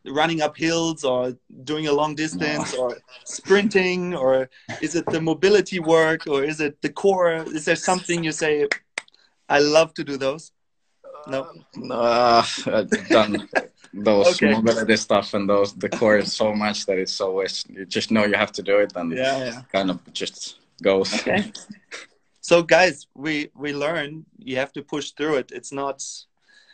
[0.04, 2.80] running up hills or doing a long distance no.
[2.80, 7.44] or sprinting or is it the mobility work or is it the core?
[7.46, 8.68] Is there something you say?
[9.48, 10.52] I love to do those.
[11.26, 11.52] No.
[11.90, 13.48] Uh, I've done
[13.94, 14.52] those okay.
[14.52, 18.24] mobility stuff and those the core is so much that it's always you just know
[18.24, 19.62] you have to do it and yeah, yeah.
[19.70, 21.12] kind of just goes.
[21.14, 21.52] Okay.
[22.40, 25.52] so guys, we we learn you have to push through it.
[25.52, 26.02] It's not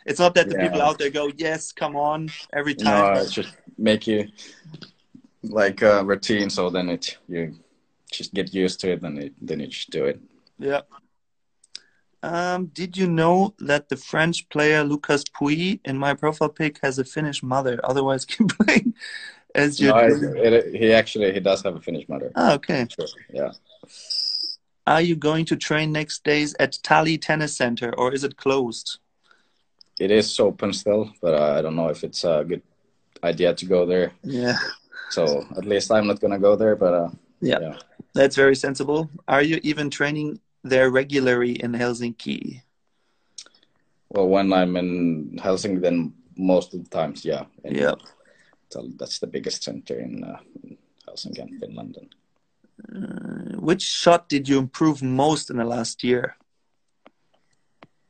[0.05, 0.63] it's not that the yeah.
[0.63, 3.13] people out there go, yes, come on, every time.
[3.13, 4.27] No, it's just make you
[5.43, 7.55] like a routine so then it you
[8.11, 10.19] just get used to it and it, then you just do it.
[10.57, 10.81] Yeah.
[12.21, 16.99] Um, did you know that the French player Lucas Pouille in my profile pic has
[16.99, 17.79] a Finnish mother?
[17.83, 18.93] Otherwise, keep playing
[19.55, 19.93] as your.
[19.93, 22.31] No, it, it, he actually he does have a Finnish mother.
[22.35, 22.87] Oh, okay.
[22.89, 23.07] Sure.
[23.33, 23.51] Yeah.
[24.85, 28.99] Are you going to train next days at Tali Tennis Center, or is it closed?
[29.99, 32.63] It is open still, but uh, I don't know if it's a good
[33.23, 34.13] idea to go there.
[34.23, 34.57] Yeah.
[35.09, 37.09] So at least I'm not gonna go there, but uh,
[37.41, 37.59] yeah.
[37.61, 37.77] yeah,
[38.13, 39.09] that's very sensible.
[39.27, 42.61] Are you even training there regularly in Helsinki?
[44.09, 47.45] Well, when I'm in Helsinki, then most of the times, yeah.
[47.63, 47.95] yeah.
[48.97, 51.97] That's the biggest center in, uh, in Helsinki and Finland.
[52.95, 56.37] Uh, which shot did you improve most in the last year?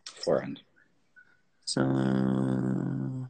[0.05, 0.61] Forehand.
[1.65, 3.29] So, and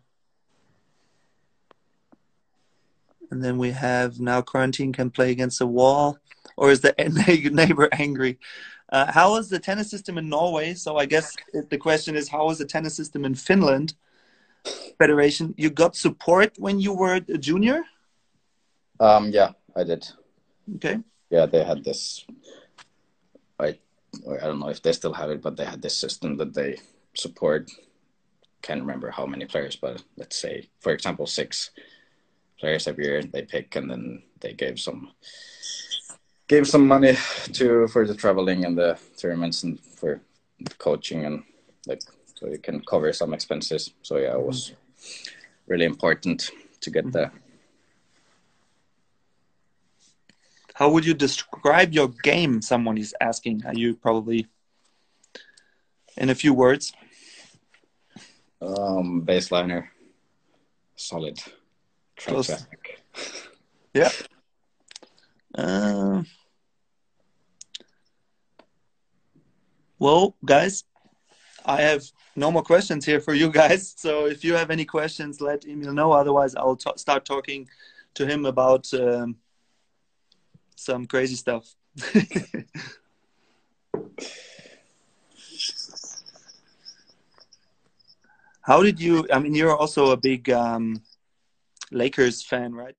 [3.32, 6.18] then we have now quarantine can play against a wall,
[6.58, 6.94] or is the
[7.52, 8.40] neighbor angry?
[8.92, 10.74] Uh, how is the tennis system in Norway?
[10.74, 13.94] So I guess the question is, how is the tennis system in Finland?
[14.98, 17.84] Federation, you got support when you were a junior?
[19.00, 20.08] Um, yeah, I did.
[20.76, 21.00] Okay.
[21.30, 22.26] Yeah, they had this.
[23.60, 23.78] I,
[24.30, 26.80] I don't know if they still have it, but they had this system that they
[27.14, 27.72] support.
[28.62, 31.72] Can't remember how many players, but let's say, for example, six
[32.60, 35.12] players every year they pick, and then they gave some
[36.50, 37.16] gave some money
[37.54, 40.20] to for the traveling and the tournaments and for
[40.80, 41.44] coaching and
[41.88, 42.02] like
[42.34, 43.94] so you can cover some expenses.
[44.02, 44.74] So yeah, it was
[45.68, 47.32] really important to get there.
[50.74, 52.62] How would you describe your game?
[52.62, 53.66] Someone is asking.
[53.66, 54.48] Are you probably
[56.18, 56.94] in a few words?
[58.62, 59.88] Um, baseliner,
[60.96, 61.40] solid,
[62.16, 63.04] traffic.
[63.94, 64.10] Yeah.
[65.58, 66.22] Uh,
[70.00, 70.86] Well, guys,
[71.66, 72.04] I have
[72.38, 73.96] no more questions here for you guys.
[74.06, 76.14] So if you have any questions, let Emil know.
[76.14, 77.68] Otherwise, I'll start talking
[78.14, 79.36] to him about um,
[80.76, 81.76] some crazy stuff.
[88.62, 89.28] How did you?
[89.34, 91.02] I mean, you're also a big um,
[91.92, 92.96] Lakers fan, right?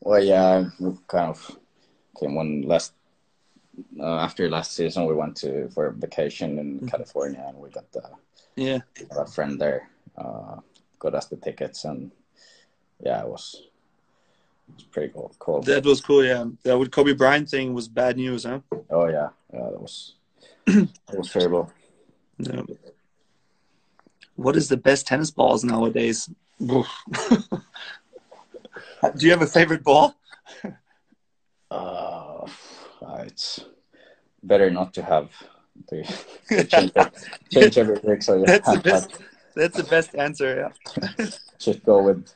[0.00, 0.70] Well, yeah,
[1.08, 1.58] kind of
[2.18, 2.94] came one last
[4.00, 6.88] uh, after last season, we went to for vacation in mm-hmm.
[6.88, 8.02] California, and we got the
[8.56, 8.78] yeah
[9.10, 10.56] a friend there uh,
[10.98, 12.10] got us the tickets, and
[13.00, 13.62] yeah, it was
[14.68, 15.34] it was pretty cool.
[15.38, 15.62] Cool.
[15.62, 16.24] That was cool.
[16.24, 18.60] Yeah, that with Kobe Bryant thing was bad news, huh?
[18.90, 20.14] Oh yeah, yeah, that was
[20.66, 21.72] that was terrible.
[22.38, 22.62] Yeah.
[24.36, 26.30] What is the best tennis balls nowadays?
[26.60, 26.84] Do
[29.18, 30.14] you have a favorite ball?
[31.70, 32.27] uh,
[33.00, 33.60] Uh, it's
[34.42, 35.30] better not to have
[35.88, 36.04] to,
[36.64, 36.92] change,
[37.50, 38.22] change every week.
[38.22, 39.10] So that's the best.
[39.54, 40.72] That's the best answer.
[41.00, 41.26] Yeah.
[41.58, 42.28] Just go with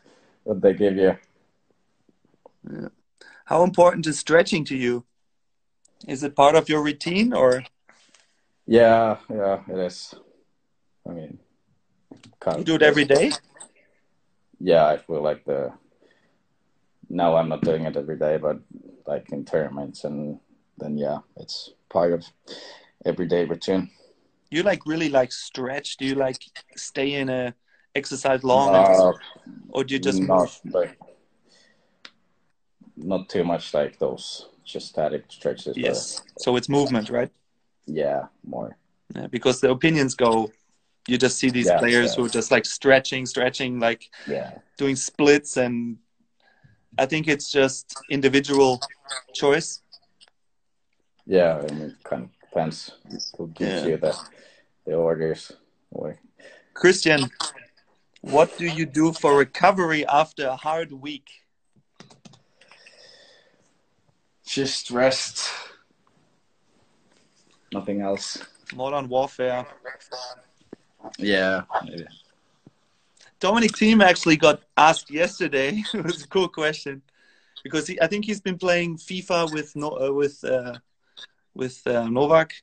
[0.44, 1.16] what they give you.
[2.70, 2.88] Yeah.
[3.44, 5.04] How important is stretching to you?
[6.08, 7.64] Is it part of your routine or?
[8.66, 10.14] Yeah, yeah, it is.
[11.08, 11.38] I mean,
[12.40, 13.32] can you do it every day.
[14.60, 15.72] Yeah, I feel like the.
[17.08, 18.60] Now I'm not doing it every day, but
[19.06, 20.38] like in tournaments, and
[20.78, 22.24] then yeah, it's part of
[23.04, 23.90] everyday routine.
[24.50, 25.96] You like really like stretch?
[25.96, 26.38] Do you like
[26.76, 27.54] stay in a
[27.94, 29.12] exercise long, uh,
[29.70, 30.98] or do you just not like
[32.96, 35.76] not too much like those just static stretches?
[35.76, 36.20] Yes.
[36.20, 37.30] But, so it's movement, right?
[37.86, 38.76] Yeah, more.
[39.14, 40.52] Yeah, because the opinions go.
[41.08, 42.16] You just see these yeah, players yeah.
[42.16, 44.52] who are just like stretching, stretching, like yeah.
[44.78, 45.98] doing splits, and
[46.96, 48.80] I think it's just individual
[49.34, 49.82] choice.
[51.26, 52.92] Yeah, I mean, kind of depends
[53.36, 54.16] who gives you the
[54.84, 55.52] the orders.
[55.90, 56.18] Or...
[56.74, 57.30] Christian,
[58.20, 61.28] what do you do for recovery after a hard week?
[64.46, 65.50] Just rest.
[67.72, 68.38] Nothing else.
[68.74, 69.66] Modern warfare.
[71.18, 72.06] Yeah, maybe.
[73.40, 75.82] Dominic Thiem actually got asked yesterday.
[75.94, 77.02] it was a cool question
[77.64, 80.74] because he, I think he's been playing FIFA with no, uh, with uh,
[81.54, 82.54] with uh, Novak,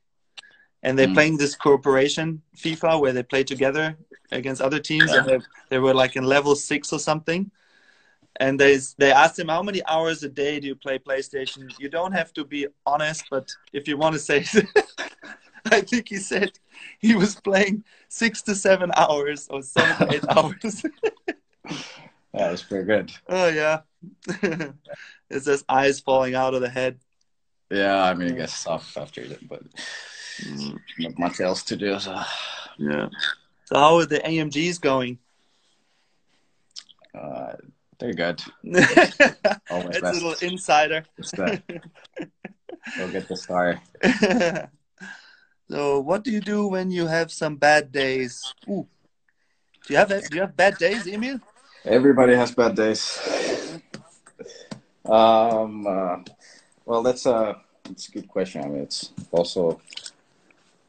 [0.83, 1.13] and they're mm.
[1.13, 3.97] playing this cooperation FIFA where they play together
[4.31, 5.19] against other teams, yeah.
[5.19, 7.51] and they, they were like in level six or something.
[8.39, 11.67] And they they asked him how many hours a day do you play PlayStation?
[11.77, 14.45] You don't have to be honest, but if you want to say,
[15.65, 16.51] I think he said
[16.99, 20.85] he was playing six to seven hours or seven to eight hours.
[22.33, 23.11] that was pretty good.
[23.27, 23.81] Oh yeah,
[25.29, 26.99] it's just eyes falling out of the head.
[27.69, 29.61] Yeah, I mean, I guess off after it, but
[30.41, 30.79] mm.
[30.97, 31.99] not much else to do.
[31.99, 32.19] So
[32.77, 33.09] yeah.
[33.65, 35.19] So how are the AMGs going?
[37.13, 37.53] Uh,
[37.99, 38.41] they're good.
[38.63, 41.05] It's a little insider.
[42.97, 43.81] Go get the star.
[45.69, 48.41] so, what do you do when you have some bad days?
[48.67, 48.87] Ooh.
[49.85, 51.39] Do you have do you have bad days, Emil?
[51.85, 53.19] Everybody has bad days.
[55.05, 55.85] Um.
[55.85, 56.17] Uh,
[56.89, 58.63] well, that's a it's a good question.
[58.63, 59.79] I mean, it's also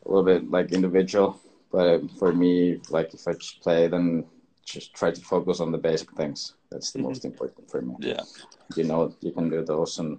[0.05, 1.39] a little bit like individual,
[1.71, 4.25] but for me, like if I just play, then
[4.65, 6.55] just try to focus on the basic things.
[6.71, 7.09] That's the mm-hmm.
[7.09, 7.97] most important for me.
[7.99, 8.23] Yeah,
[8.77, 10.19] you know, you can do those and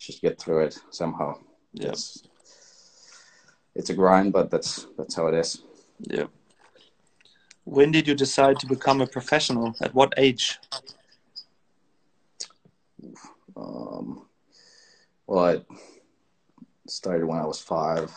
[0.00, 1.38] just get through it somehow.
[1.74, 2.24] Yeah, it's,
[3.76, 5.62] it's a grind, but that's that's how it is.
[6.00, 6.26] Yeah.
[7.62, 9.76] When did you decide to become a professional?
[9.80, 10.58] At what age?
[13.56, 14.27] Um,
[15.28, 15.60] well, I
[16.88, 18.10] started when I was five.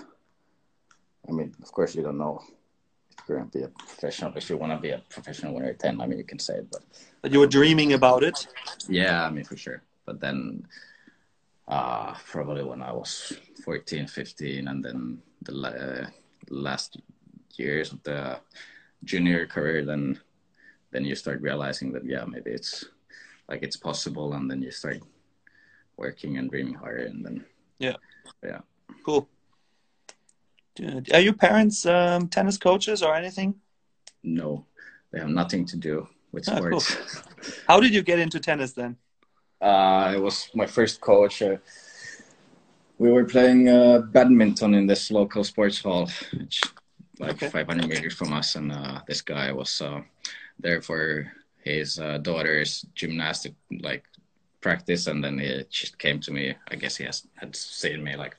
[1.28, 2.42] I mean, of course, you don't know
[3.12, 4.34] if you're going to be a professional.
[4.36, 6.56] If you want to be a professional when you're 10, I mean, you can say
[6.56, 6.82] it, but.
[7.22, 8.48] But you were dreaming about it?
[8.88, 9.84] Yeah, I mean, for sure.
[10.06, 10.66] But then,
[11.68, 13.34] uh, probably when I was
[13.66, 16.10] 14, 15, and then the uh,
[16.50, 16.98] last
[17.58, 18.40] years of the
[19.04, 20.20] junior career, then
[20.92, 22.86] then you start realizing that yeah, maybe it's
[23.48, 25.02] like it's possible, and then you start
[26.02, 27.46] working and dreaming harder and then
[27.82, 27.98] yeah.
[28.44, 28.62] Yeah.
[29.06, 29.28] Cool.
[30.76, 33.56] Dude, are your parents um, tennis coaches or anything?
[34.24, 34.66] No.
[35.12, 36.96] They have nothing to do with ah, sports.
[36.96, 37.54] Cool.
[37.68, 38.98] how did you get into tennis then?
[39.60, 41.42] Uh, it was my first coach.
[41.42, 41.58] Uh,
[42.98, 46.62] we were playing uh, badminton in this local sports hall which
[47.20, 47.50] like okay.
[47.50, 48.56] 500 meters from us.
[48.56, 50.02] And uh, this guy was uh,
[50.60, 51.32] there for
[51.64, 54.04] his uh, daughter's gymnastic like
[54.62, 56.56] practice, and then he just came to me.
[56.70, 58.38] I guess he has had seen me like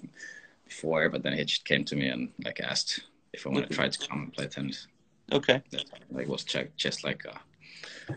[0.64, 3.00] before, but then he just came to me and like asked
[3.32, 4.86] if I want to try to come and play tennis.
[5.30, 5.62] Okay.
[5.70, 8.14] That, like was checked just like uh,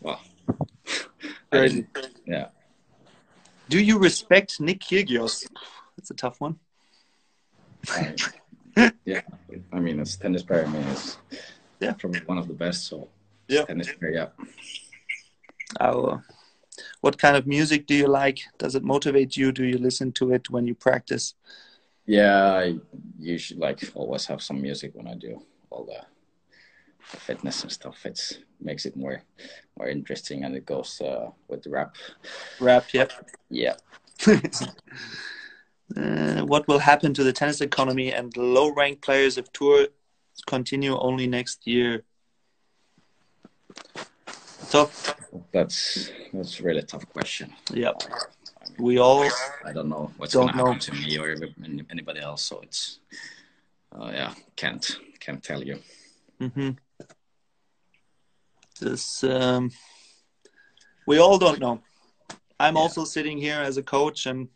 [0.00, 0.20] well.
[2.26, 2.48] yeah.
[3.68, 5.46] Do you respect Nick Kyrgios?
[5.96, 6.58] That's a tough one.
[9.04, 9.20] yeah,
[9.72, 11.18] I mean, as tennis player, I mean, it's
[11.80, 12.86] yeah, probably one of the best.
[12.86, 13.08] So
[13.48, 14.46] yeah, tennis player, yeah.
[15.80, 16.22] I'll
[17.04, 18.38] what kind of music do you like?
[18.56, 19.52] Does it motivate you?
[19.52, 21.34] Do you listen to it when you practice?
[22.06, 22.78] Yeah, I
[23.18, 26.00] usually like always have some music when I do all the
[27.04, 28.06] fitness and stuff.
[28.06, 29.22] It makes it more
[29.76, 31.94] more interesting, and it goes uh, with the rap.
[32.58, 33.12] Rap, yep.
[33.50, 33.74] Yeah.
[34.26, 34.36] uh,
[36.52, 39.88] what will happen to the tennis economy and low-ranked players if tour
[40.46, 42.04] continue only next year?
[44.70, 45.16] Tough.
[45.52, 47.52] That's that's a really tough question.
[47.72, 48.02] Yep.
[48.78, 49.28] we all.
[49.64, 51.36] I don't know what's going to happen to me or
[51.90, 53.00] anybody else, so it's.
[53.92, 55.78] Uh, yeah, can't can't tell you.
[56.40, 56.70] Mm-hmm.
[58.80, 59.70] This um,
[61.06, 61.80] we all don't know.
[62.58, 62.80] I'm yeah.
[62.80, 64.48] also sitting here as a coach and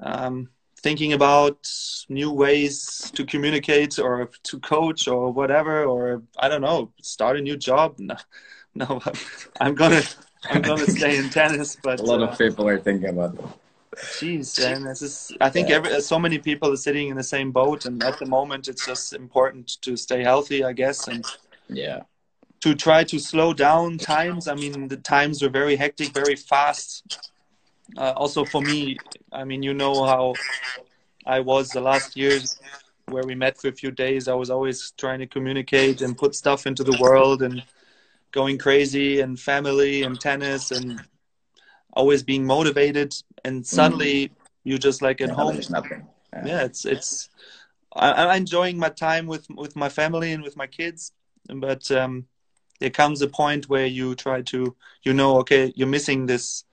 [0.00, 0.48] um,
[0.82, 1.68] thinking about
[2.08, 7.40] new ways to communicate or to coach or whatever, or I don't know, start a
[7.40, 7.98] new job.
[8.74, 9.00] No,
[9.60, 10.02] I'm gonna
[10.44, 11.76] I'm gonna stay in tennis.
[11.82, 13.36] But a lot uh, of people are thinking about.
[13.36, 13.44] That.
[13.96, 15.76] Jeez, and this is, I think yeah.
[15.76, 18.86] every, so many people are sitting in the same boat, and at the moment, it's
[18.86, 21.22] just important to stay healthy, I guess, and
[21.68, 22.00] yeah,
[22.60, 24.48] to try to slow down times.
[24.48, 27.30] I mean, the times are very hectic, very fast.
[27.98, 28.96] Uh, also for me,
[29.30, 30.34] I mean, you know how
[31.26, 32.58] I was the last years
[33.08, 34.26] where we met for a few days.
[34.26, 37.62] I was always trying to communicate and put stuff into the world and
[38.32, 41.00] going crazy and family and tennis and
[41.92, 43.14] always being motivated.
[43.44, 44.30] And suddenly mm.
[44.64, 45.60] you just like at yeah, home.
[45.70, 46.06] nothing.
[46.32, 46.46] Yeah.
[46.46, 46.62] yeah.
[46.62, 47.28] it's it's
[47.94, 51.12] I, am enjoying my time with with my family and with my kids
[51.54, 52.26] but um
[52.80, 56.64] there comes a point where you try to you know okay you're missing this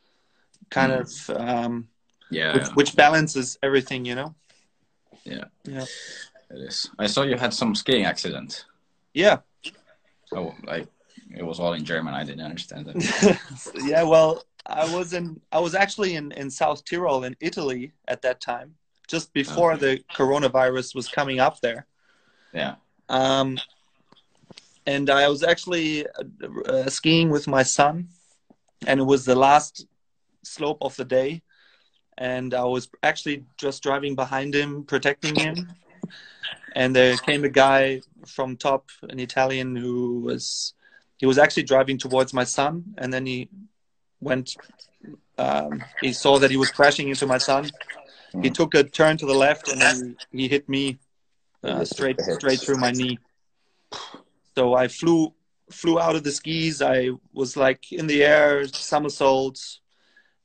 [0.69, 0.99] kind mm.
[1.01, 1.87] of um
[2.31, 2.53] yeah.
[2.53, 4.35] which, which, balances everything you know?
[5.23, 5.45] Yeah.
[5.63, 5.85] Yeah.
[6.51, 6.89] It is.
[6.99, 8.65] I saw you had some skiing accident.
[9.13, 9.37] Yeah.
[10.31, 10.87] Oh like
[11.35, 13.37] it was all in german i didn't understand it
[13.83, 18.21] yeah well I was in I was actually in in South Tyrol in Italy at
[18.21, 18.75] that time,
[19.07, 19.95] just before okay.
[19.95, 21.87] the coronavirus was coming up there.
[22.53, 22.75] Yeah.
[23.09, 23.57] Um,
[24.85, 28.09] and I was actually uh, uh, skiing with my son,
[28.85, 29.87] and it was the last
[30.43, 31.41] slope of the day,
[32.17, 35.73] and I was actually just driving behind him, protecting him,
[36.75, 40.73] and there came a guy from top, an Italian who was
[41.19, 43.49] he was actually driving towards my son, and then he
[44.19, 44.57] went.
[45.37, 47.71] Um, he saw that he was crashing into my son.
[48.41, 50.99] He took a turn to the left and then he hit me
[51.63, 53.19] uh, straight straight through my knee.
[54.55, 55.33] So I flew
[55.71, 56.81] flew out of the skis.
[56.81, 59.81] I was like in the air, somersaults,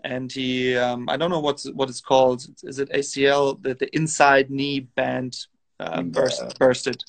[0.03, 2.45] and he um, I don't know what's what it's called.
[2.62, 3.61] Is it ACL?
[3.62, 5.37] The the inside knee band
[5.81, 7.05] uh, burst bursted.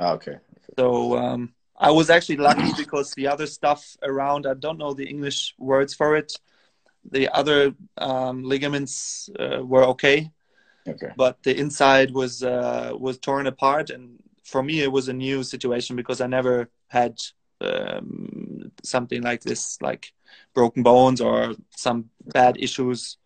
[0.00, 0.36] Oh, okay.
[0.78, 5.08] So um, I was actually lucky because the other stuff around, I don't know the
[5.08, 6.32] English words for it.
[7.10, 10.30] The other um, ligaments uh, were okay,
[10.88, 15.12] okay, but the inside was uh, was torn apart, and for me it was a
[15.12, 17.20] new situation because I never had
[17.60, 20.12] um, something like this, like
[20.52, 23.18] broken bones or some bad issues.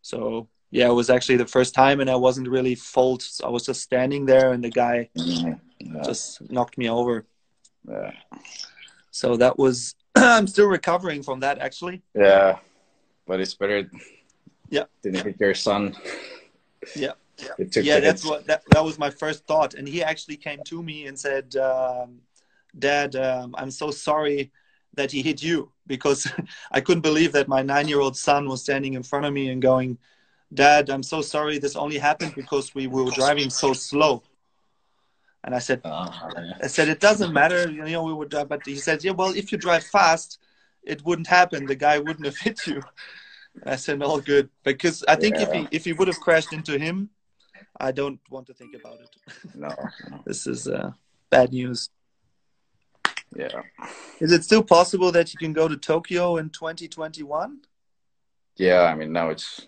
[0.00, 3.28] So yeah, it was actually the first time, and I wasn't really fault.
[3.44, 5.52] I was just standing there, and the guy mm-hmm.
[5.80, 6.02] yeah.
[6.02, 7.26] just knocked me over.
[7.86, 8.12] Yeah.
[9.10, 12.02] So that was I'm still recovering from that actually.
[12.14, 12.58] Yeah,
[13.26, 13.90] but it's better.
[14.70, 14.84] Yeah.
[15.02, 15.96] Didn't hit your son.
[16.94, 17.12] Yeah.
[17.38, 20.82] Yeah, yeah that's what that, that was my first thought, and he actually came to
[20.82, 22.20] me and said, um,
[22.76, 24.50] "Dad, um, I'm so sorry
[24.94, 26.26] that he hit you because
[26.72, 29.98] I couldn't believe that my nine-year-old son was standing in front of me and going,
[30.52, 31.58] Dad, I'm so sorry.
[31.58, 34.22] This only happened because we were driving so slow."
[35.44, 36.52] And I said, oh, yeah.
[36.62, 38.34] I said it doesn't matter, you know, we would.
[38.34, 40.38] Uh, but he said, yeah, well, if you drive fast,
[40.82, 41.66] it wouldn't happen.
[41.66, 42.82] The guy wouldn't have hit you.
[43.62, 45.42] And I said, all good, because I think yeah.
[45.42, 47.10] if he if he would have crashed into him,
[47.80, 49.34] I don't want to think about it.
[49.54, 49.68] No,
[50.10, 50.20] no.
[50.26, 50.92] this is uh,
[51.30, 51.90] bad news.
[53.36, 53.62] Yeah.
[54.20, 57.60] Is it still possible that you can go to Tokyo in 2021?
[58.56, 59.66] Yeah, I mean now it's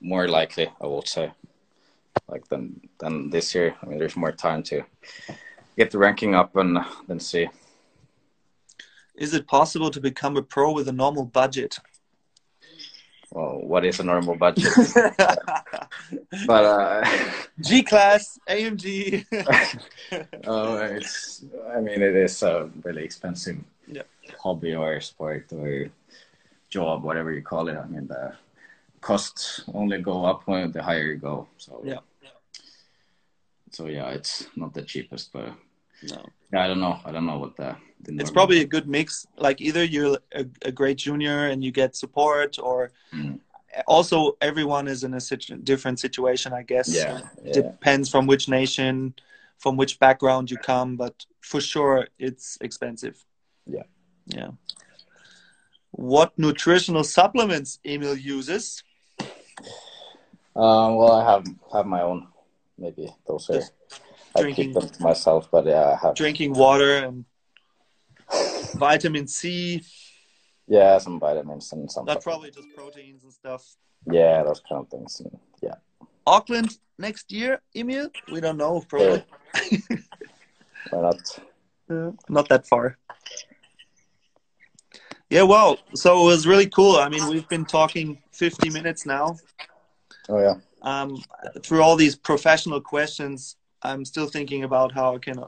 [0.00, 1.32] more likely, I would say
[2.28, 3.74] like than than this year.
[3.82, 4.84] I mean, there's more time to
[5.76, 7.48] get the ranking up and then see.
[9.14, 11.78] Is it possible to become a pro with a normal budget?
[13.30, 14.72] Well, what is a normal budget?
[16.46, 17.04] but uh,
[17.60, 19.26] G class, AMG.
[20.46, 21.44] oh, it's.
[21.74, 23.58] I mean, it is a really expensive
[23.88, 24.02] yeah.
[24.40, 25.90] hobby or sport or
[26.70, 27.76] job, whatever you call it.
[27.76, 28.34] I mean, the
[29.08, 31.46] costs only go up when the higher you go.
[31.58, 32.02] So yeah
[33.74, 35.52] so yeah, it's not the cheapest, but
[36.08, 36.24] no.
[36.52, 36.98] Yeah, I don't know.
[37.04, 37.76] I don't know what the.
[38.02, 39.26] the it's probably a good mix.
[39.36, 43.40] Like either you're a, a great junior and you get support, or mm.
[43.86, 46.52] also everyone is in a situ- different situation.
[46.52, 46.88] I guess.
[46.88, 47.52] Yeah, yeah.
[47.52, 49.14] Depends from which nation,
[49.58, 53.24] from which background you come, but for sure it's expensive.
[53.66, 53.86] Yeah.
[54.26, 54.50] Yeah.
[55.90, 58.82] What nutritional supplements Emil uses?
[60.56, 62.28] Um, well, I have have my own.
[62.78, 63.62] Maybe those are.
[64.36, 67.24] I keep them myself, but yeah, I have drinking water and
[68.74, 69.82] vitamin C.
[70.66, 72.04] Yeah, some vitamins and some.
[72.04, 73.76] That's probably just proteins and stuff.
[74.10, 75.22] Yeah, those kind of things.
[75.62, 75.74] Yeah.
[76.26, 78.08] Auckland next year, Emil?
[78.32, 79.24] We don't know, probably.
[79.70, 79.78] Yeah.
[80.90, 81.38] Why not?
[81.90, 82.98] Uh, not that far.
[85.34, 86.94] Yeah, well, so it was really cool.
[86.94, 89.36] I mean, we've been talking 50 minutes now.
[90.28, 90.54] Oh, yeah.
[90.82, 91.24] Um,
[91.60, 95.42] through all these professional questions, I'm still thinking about how I can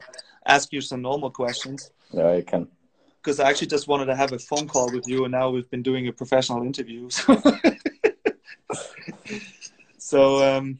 [0.45, 1.91] ask you some normal questions.
[2.11, 2.67] Yeah, you can.
[3.23, 5.69] Because I actually just wanted to have a phone call with you, and now we've
[5.69, 7.09] been doing a professional interview.
[7.09, 7.41] So,
[9.97, 10.79] so um,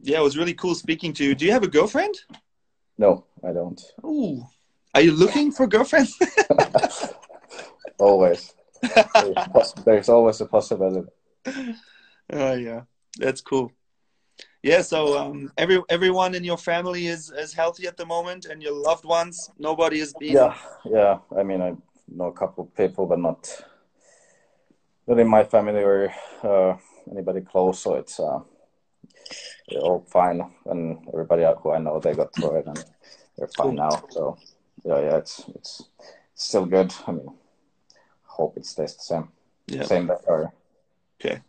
[0.00, 1.34] yeah, it was really cool speaking to you.
[1.34, 2.14] Do you have a girlfriend?
[2.96, 3.78] No, I don't.
[4.02, 4.46] Ooh,
[4.94, 6.08] are you looking for girlfriend?
[8.02, 8.54] always.
[8.82, 11.08] There's, there's, always a possibility.
[12.32, 12.82] Oh yeah,
[13.18, 13.72] that's cool.
[14.62, 18.62] Yeah, so um, every everyone in your family is is healthy at the moment, and
[18.62, 19.50] your loved ones.
[19.58, 20.34] Nobody is being.
[20.34, 21.18] Yeah, yeah.
[21.36, 21.74] I mean, I
[22.08, 23.48] know a couple of people, but not
[25.06, 26.76] not in my family or uh,
[27.10, 27.80] anybody close.
[27.80, 28.40] So it's uh,
[29.80, 32.84] all fine, and everybody who I know they got through it, and
[33.36, 33.90] they're fine cool.
[33.90, 34.04] now.
[34.10, 34.38] So
[34.84, 35.82] yeah, yeah, it's it's
[36.34, 36.94] still good.
[37.06, 37.28] I mean,
[38.36, 39.28] hope it stays the same.
[39.66, 39.84] Yeah.
[39.84, 40.52] Same better.
[41.20, 41.40] Okay.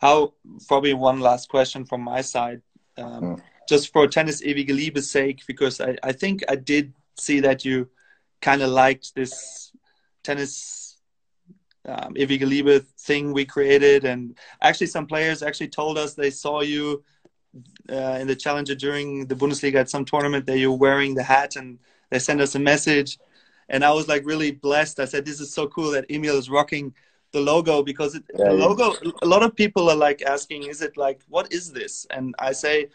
[0.00, 0.34] How
[0.68, 2.60] probably one last question from my side,
[2.96, 3.42] um, mm.
[3.68, 7.88] just for tennis ewige Liebe's sake, because I, I think I did see that you
[8.40, 9.72] kind of liked this
[10.22, 10.98] tennis
[11.86, 16.60] um, ewige Liebe thing we created, and actually some players actually told us they saw
[16.60, 17.04] you
[17.90, 21.56] uh, in the Challenger during the Bundesliga at some tournament that you're wearing the hat,
[21.56, 21.78] and
[22.10, 23.18] they sent us a message
[23.68, 25.00] and I was like really blessed.
[25.00, 26.94] I said, "This is so cool that Emil is rocking
[27.32, 28.64] the logo because it, yeah, the yeah.
[28.64, 28.94] logo.
[29.22, 32.52] A lot of people are like asking, "Is it like what is this?" And I
[32.52, 32.88] say,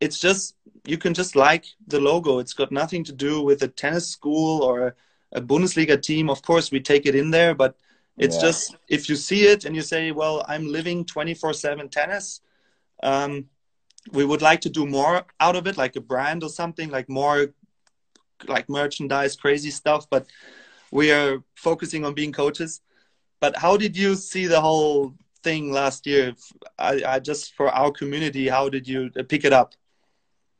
[0.00, 2.38] "It's just you can just like the logo.
[2.38, 4.96] It's got nothing to do with a tennis school or
[5.32, 6.30] a Bundesliga team.
[6.30, 7.76] Of course, we take it in there, but
[8.16, 8.42] it's yeah.
[8.48, 12.40] just if you see it and you say, "Well, I'm living 24/7 tennis."
[13.02, 13.48] Um,
[14.12, 17.08] we would like to do more out of it, like a brand or something, like
[17.08, 17.54] more
[18.46, 20.26] like merchandise, crazy stuff, but
[20.90, 22.80] we are focusing on being coaches.
[23.40, 26.34] But how did you see the whole thing last year?
[26.78, 29.74] I, I just for our community, how did you pick it up?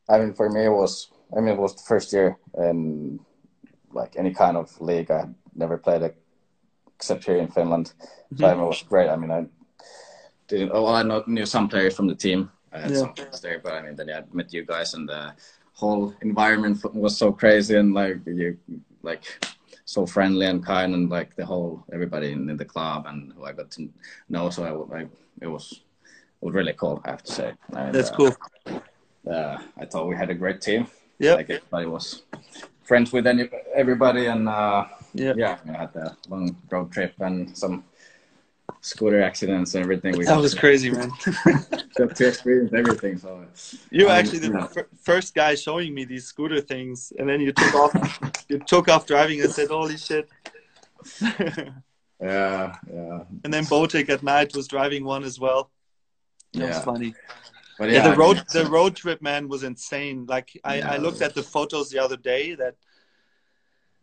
[0.08, 1.10] I mean, for me, it was.
[1.36, 3.20] I mean, it was the first year in
[3.92, 5.10] like any kind of league.
[5.10, 6.16] I had never played it
[6.94, 7.88] except here in Finland.
[7.88, 7.94] So
[8.34, 8.44] mm-hmm.
[8.44, 9.08] I mean, it was great.
[9.08, 9.46] I mean, I
[10.46, 10.70] didn't.
[10.72, 12.50] Oh, I knew some players from the team.
[12.72, 12.98] I had yeah.
[12.98, 15.32] some players there, but I mean, then I met you guys, and uh,
[15.78, 18.58] whole environment was so crazy and like you
[19.02, 19.22] like
[19.84, 23.44] so friendly and kind and like the whole everybody in, in the club and who
[23.44, 23.88] I got to
[24.28, 24.50] know.
[24.50, 25.00] So I, I
[25.40, 25.80] it was
[26.40, 27.00] it was really cool.
[27.04, 27.52] I have to say.
[27.76, 28.36] And, That's uh, cool.
[29.30, 30.88] Uh, I thought we had a great team.
[31.20, 31.34] Yeah.
[31.34, 32.22] Like everybody was
[32.82, 37.56] friends with any, everybody and uh, yeah, yeah, I had a long road trip and
[37.56, 37.84] some
[38.80, 40.16] scooter accidents and everything.
[40.16, 41.10] We that was crazy, man.
[41.96, 43.18] to experience everything.
[43.18, 43.44] So
[43.90, 47.74] you um, actually the first guy showing me these scooter things, and then you took
[47.74, 48.44] off.
[48.48, 50.28] you took off driving and said, "Holy shit!"
[51.20, 53.24] yeah, yeah.
[53.44, 55.70] And then Botic at night was driving one as well.
[56.52, 56.68] That yeah.
[56.68, 57.14] was funny.
[57.78, 60.26] But yeah, yeah the road mean, the road trip man was insane.
[60.26, 60.92] Like I, yeah.
[60.92, 62.74] I looked at the photos the other day that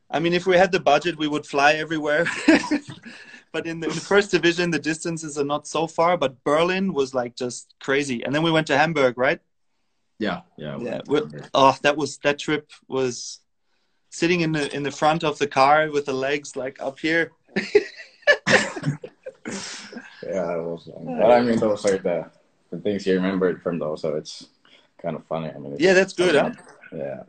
[0.09, 2.25] I mean if we had the budget we would fly everywhere.
[3.55, 6.17] but in the, in the, first division, the distances are not so far.
[6.17, 9.39] But Berlin was like just crazy, and then we went to Hamburg, right?
[10.19, 10.99] Yeah, yeah, yeah.
[11.53, 13.39] Oh, that was that trip was
[14.09, 17.31] sitting in the in the front of the car with the legs like up here.
[17.55, 17.71] yeah,
[20.57, 20.89] it was.
[20.89, 22.29] Uh, but I mean, those are the
[22.71, 24.49] the things you remembered from those, so it's
[25.01, 25.49] kind of funny.
[25.49, 26.35] I mean, yeah, that's good.
[26.35, 26.51] Huh?
[26.91, 27.23] Yeah.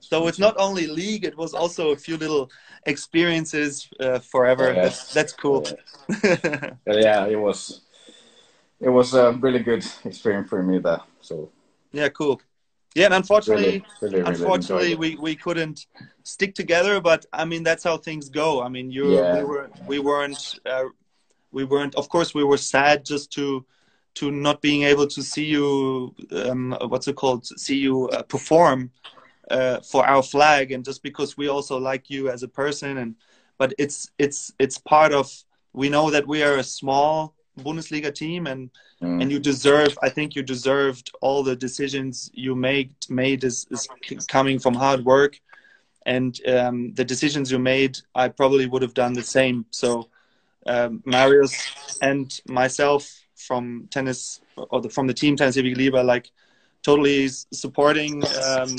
[0.00, 2.50] So it's not only league; it was also a few little
[2.86, 4.72] experiences uh, forever.
[4.72, 5.12] Yes.
[5.12, 5.66] That's, that's cool.
[6.22, 6.70] Yeah.
[6.86, 7.82] yeah, it was.
[8.80, 11.00] It was a really good experience for me there.
[11.20, 11.50] So.
[11.92, 12.40] Yeah, cool.
[12.94, 15.86] Yeah, and unfortunately, really, really, unfortunately, we, we couldn't
[16.24, 17.00] stick together.
[17.00, 18.62] But I mean, that's how things go.
[18.62, 19.36] I mean, you yeah.
[19.36, 20.84] we were we weren't uh,
[21.52, 21.94] we weren't.
[21.94, 23.64] Of course, we were sad just to
[24.14, 26.14] to not being able to see you.
[26.32, 27.46] Um, what's it called?
[27.46, 28.90] See you uh, perform
[29.50, 33.14] uh, for our flag and just because we also like you as a person and
[33.58, 35.30] but it's it's it's part of
[35.72, 38.70] we know that we are a small Bundesliga team, and
[39.02, 39.20] mm.
[39.20, 39.96] and you deserve.
[40.02, 43.88] I think you deserved all the decisions you made made is, is
[44.26, 45.40] coming from hard work,
[46.06, 49.66] and um, the decisions you made, I probably would have done the same.
[49.70, 50.08] So,
[50.66, 56.30] um, Marius and myself from tennis or the, from the team Tennis Liebe, like
[56.82, 58.76] totally supporting um,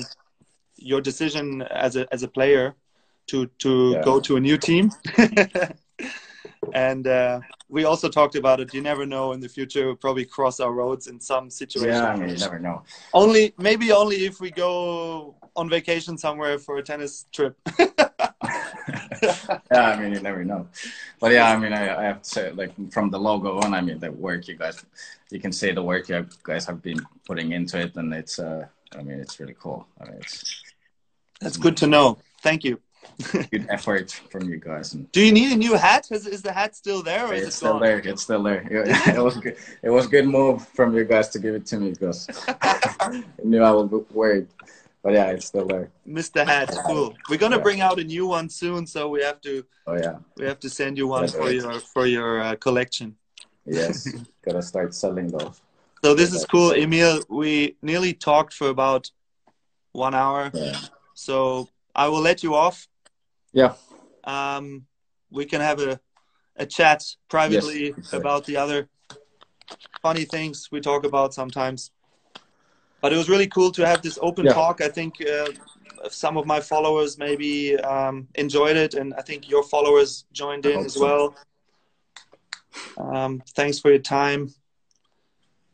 [0.81, 2.75] your decision as a as a player
[3.27, 4.01] to to yeah.
[4.03, 4.91] go to a new team.
[6.73, 8.73] and uh, we also talked about it.
[8.73, 9.85] You never know in the future.
[9.85, 11.89] We'll probably cross our roads in some situation.
[11.89, 12.83] Yeah, I mean, you never know.
[13.13, 17.57] Only maybe only if we go on vacation somewhere for a tennis trip.
[19.71, 20.67] yeah, I mean, you never know.
[21.19, 23.81] But yeah, I mean, I, I, have to say, like from the logo on, I
[23.81, 24.83] mean, the work you guys,
[25.29, 28.65] you can see the work you guys have been putting into it, and it's, uh,
[28.97, 29.87] I mean, it's really cool.
[29.99, 30.63] I mean, it's.
[31.41, 32.19] That's good to know.
[32.41, 32.79] Thank you.
[33.51, 34.91] good effort from you guys.
[34.91, 36.07] Do you need a new hat?
[36.11, 37.99] Is, is the hat still there, or is it's it still there?
[37.99, 38.61] It's still there.
[38.71, 39.57] It, it was good.
[39.81, 43.61] It was good move from you guys to give it to me because I knew
[43.61, 44.49] I would wear it.
[45.03, 45.89] But yeah, it's still there.
[46.07, 46.45] Mr.
[46.45, 47.15] Hat, cool.
[47.29, 47.63] We're gonna yeah.
[47.63, 49.65] bring out a new one soon, so we have to.
[49.87, 50.17] Oh yeah.
[50.37, 53.15] We have to send you one for your for your uh, collection.
[53.65, 54.07] Yes,
[54.45, 55.61] gotta start selling those.
[56.03, 57.23] So this is cool, Emil.
[57.29, 59.09] We nearly talked for about
[59.91, 60.51] one hour.
[60.53, 60.79] Yeah.
[61.21, 62.87] So I will let you off.
[63.53, 63.73] Yeah.
[64.23, 64.85] Um,
[65.29, 65.99] we can have a
[66.57, 68.89] a chat privately yes, about the other
[70.01, 71.91] funny things we talk about sometimes.
[73.01, 74.53] But it was really cool to have this open yeah.
[74.53, 74.81] talk.
[74.81, 75.47] I think uh,
[76.09, 80.85] some of my followers maybe um, enjoyed it, and I think your followers joined in
[80.85, 81.35] as well.
[82.97, 84.53] Um, thanks for your time.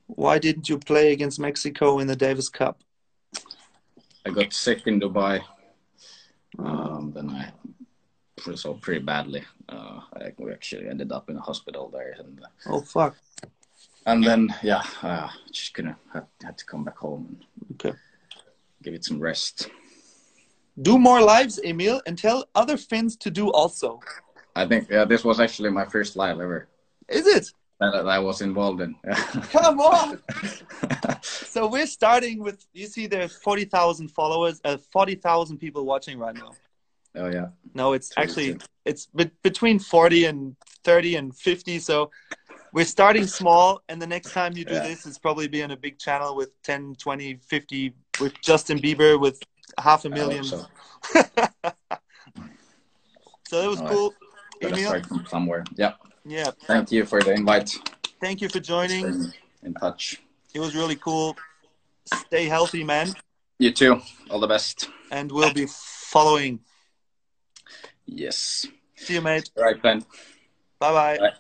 [0.08, 2.82] Why didn't you play against Mexico in the Davis Cup?
[4.28, 5.42] I got sick in Dubai.
[6.60, 7.52] Um, then I
[8.56, 9.44] so pretty badly.
[9.70, 12.16] Uh, I, we actually ended up in a hospital there.
[12.20, 13.16] And, uh, oh fuck!
[14.06, 17.38] And then yeah, uh, just gonna had, had to come back home
[17.70, 17.98] and okay.
[18.84, 19.70] give it some rest.
[20.82, 24.00] Do more lives, Emil, and tell other Finns to do also.
[24.56, 26.68] I think yeah, this was actually my first live ever.
[27.08, 27.52] Is it?
[27.80, 28.96] That, I was involved in.
[29.52, 30.20] Come on!
[31.22, 36.18] so we're starting with you see there's forty thousand followers, uh, forty thousand people watching
[36.18, 36.54] right now.
[37.16, 37.48] Oh yeah.
[37.74, 41.80] No, it's actually it's be- between 40 and 30 and 50.
[41.80, 42.12] So
[42.74, 44.84] we're starting small, and the next time you do yeah.
[44.84, 49.20] this, it's probably be on a big channel with 10, 20, 50 with Justin Bieber
[49.20, 49.42] with
[49.80, 50.44] half a million.
[50.44, 50.66] So.
[53.48, 54.14] so it was All cool.
[54.62, 54.88] Emil?
[54.88, 55.64] Start from somewhere.
[55.76, 55.94] Yeah.
[56.28, 56.52] Yeah.
[56.66, 57.78] Thank you for the invite.
[58.20, 59.32] Thank you for joining.
[59.64, 60.22] In touch.
[60.54, 61.38] It was really cool.
[62.06, 63.14] Stay healthy, man.
[63.60, 64.02] You too.
[64.30, 64.90] All the best.
[65.10, 66.60] And we'll be following.
[68.06, 68.66] Yes.
[68.96, 69.50] See you, mate.
[69.58, 70.02] All right, Ben.
[70.80, 71.18] Bye-bye.
[71.18, 71.32] Bye.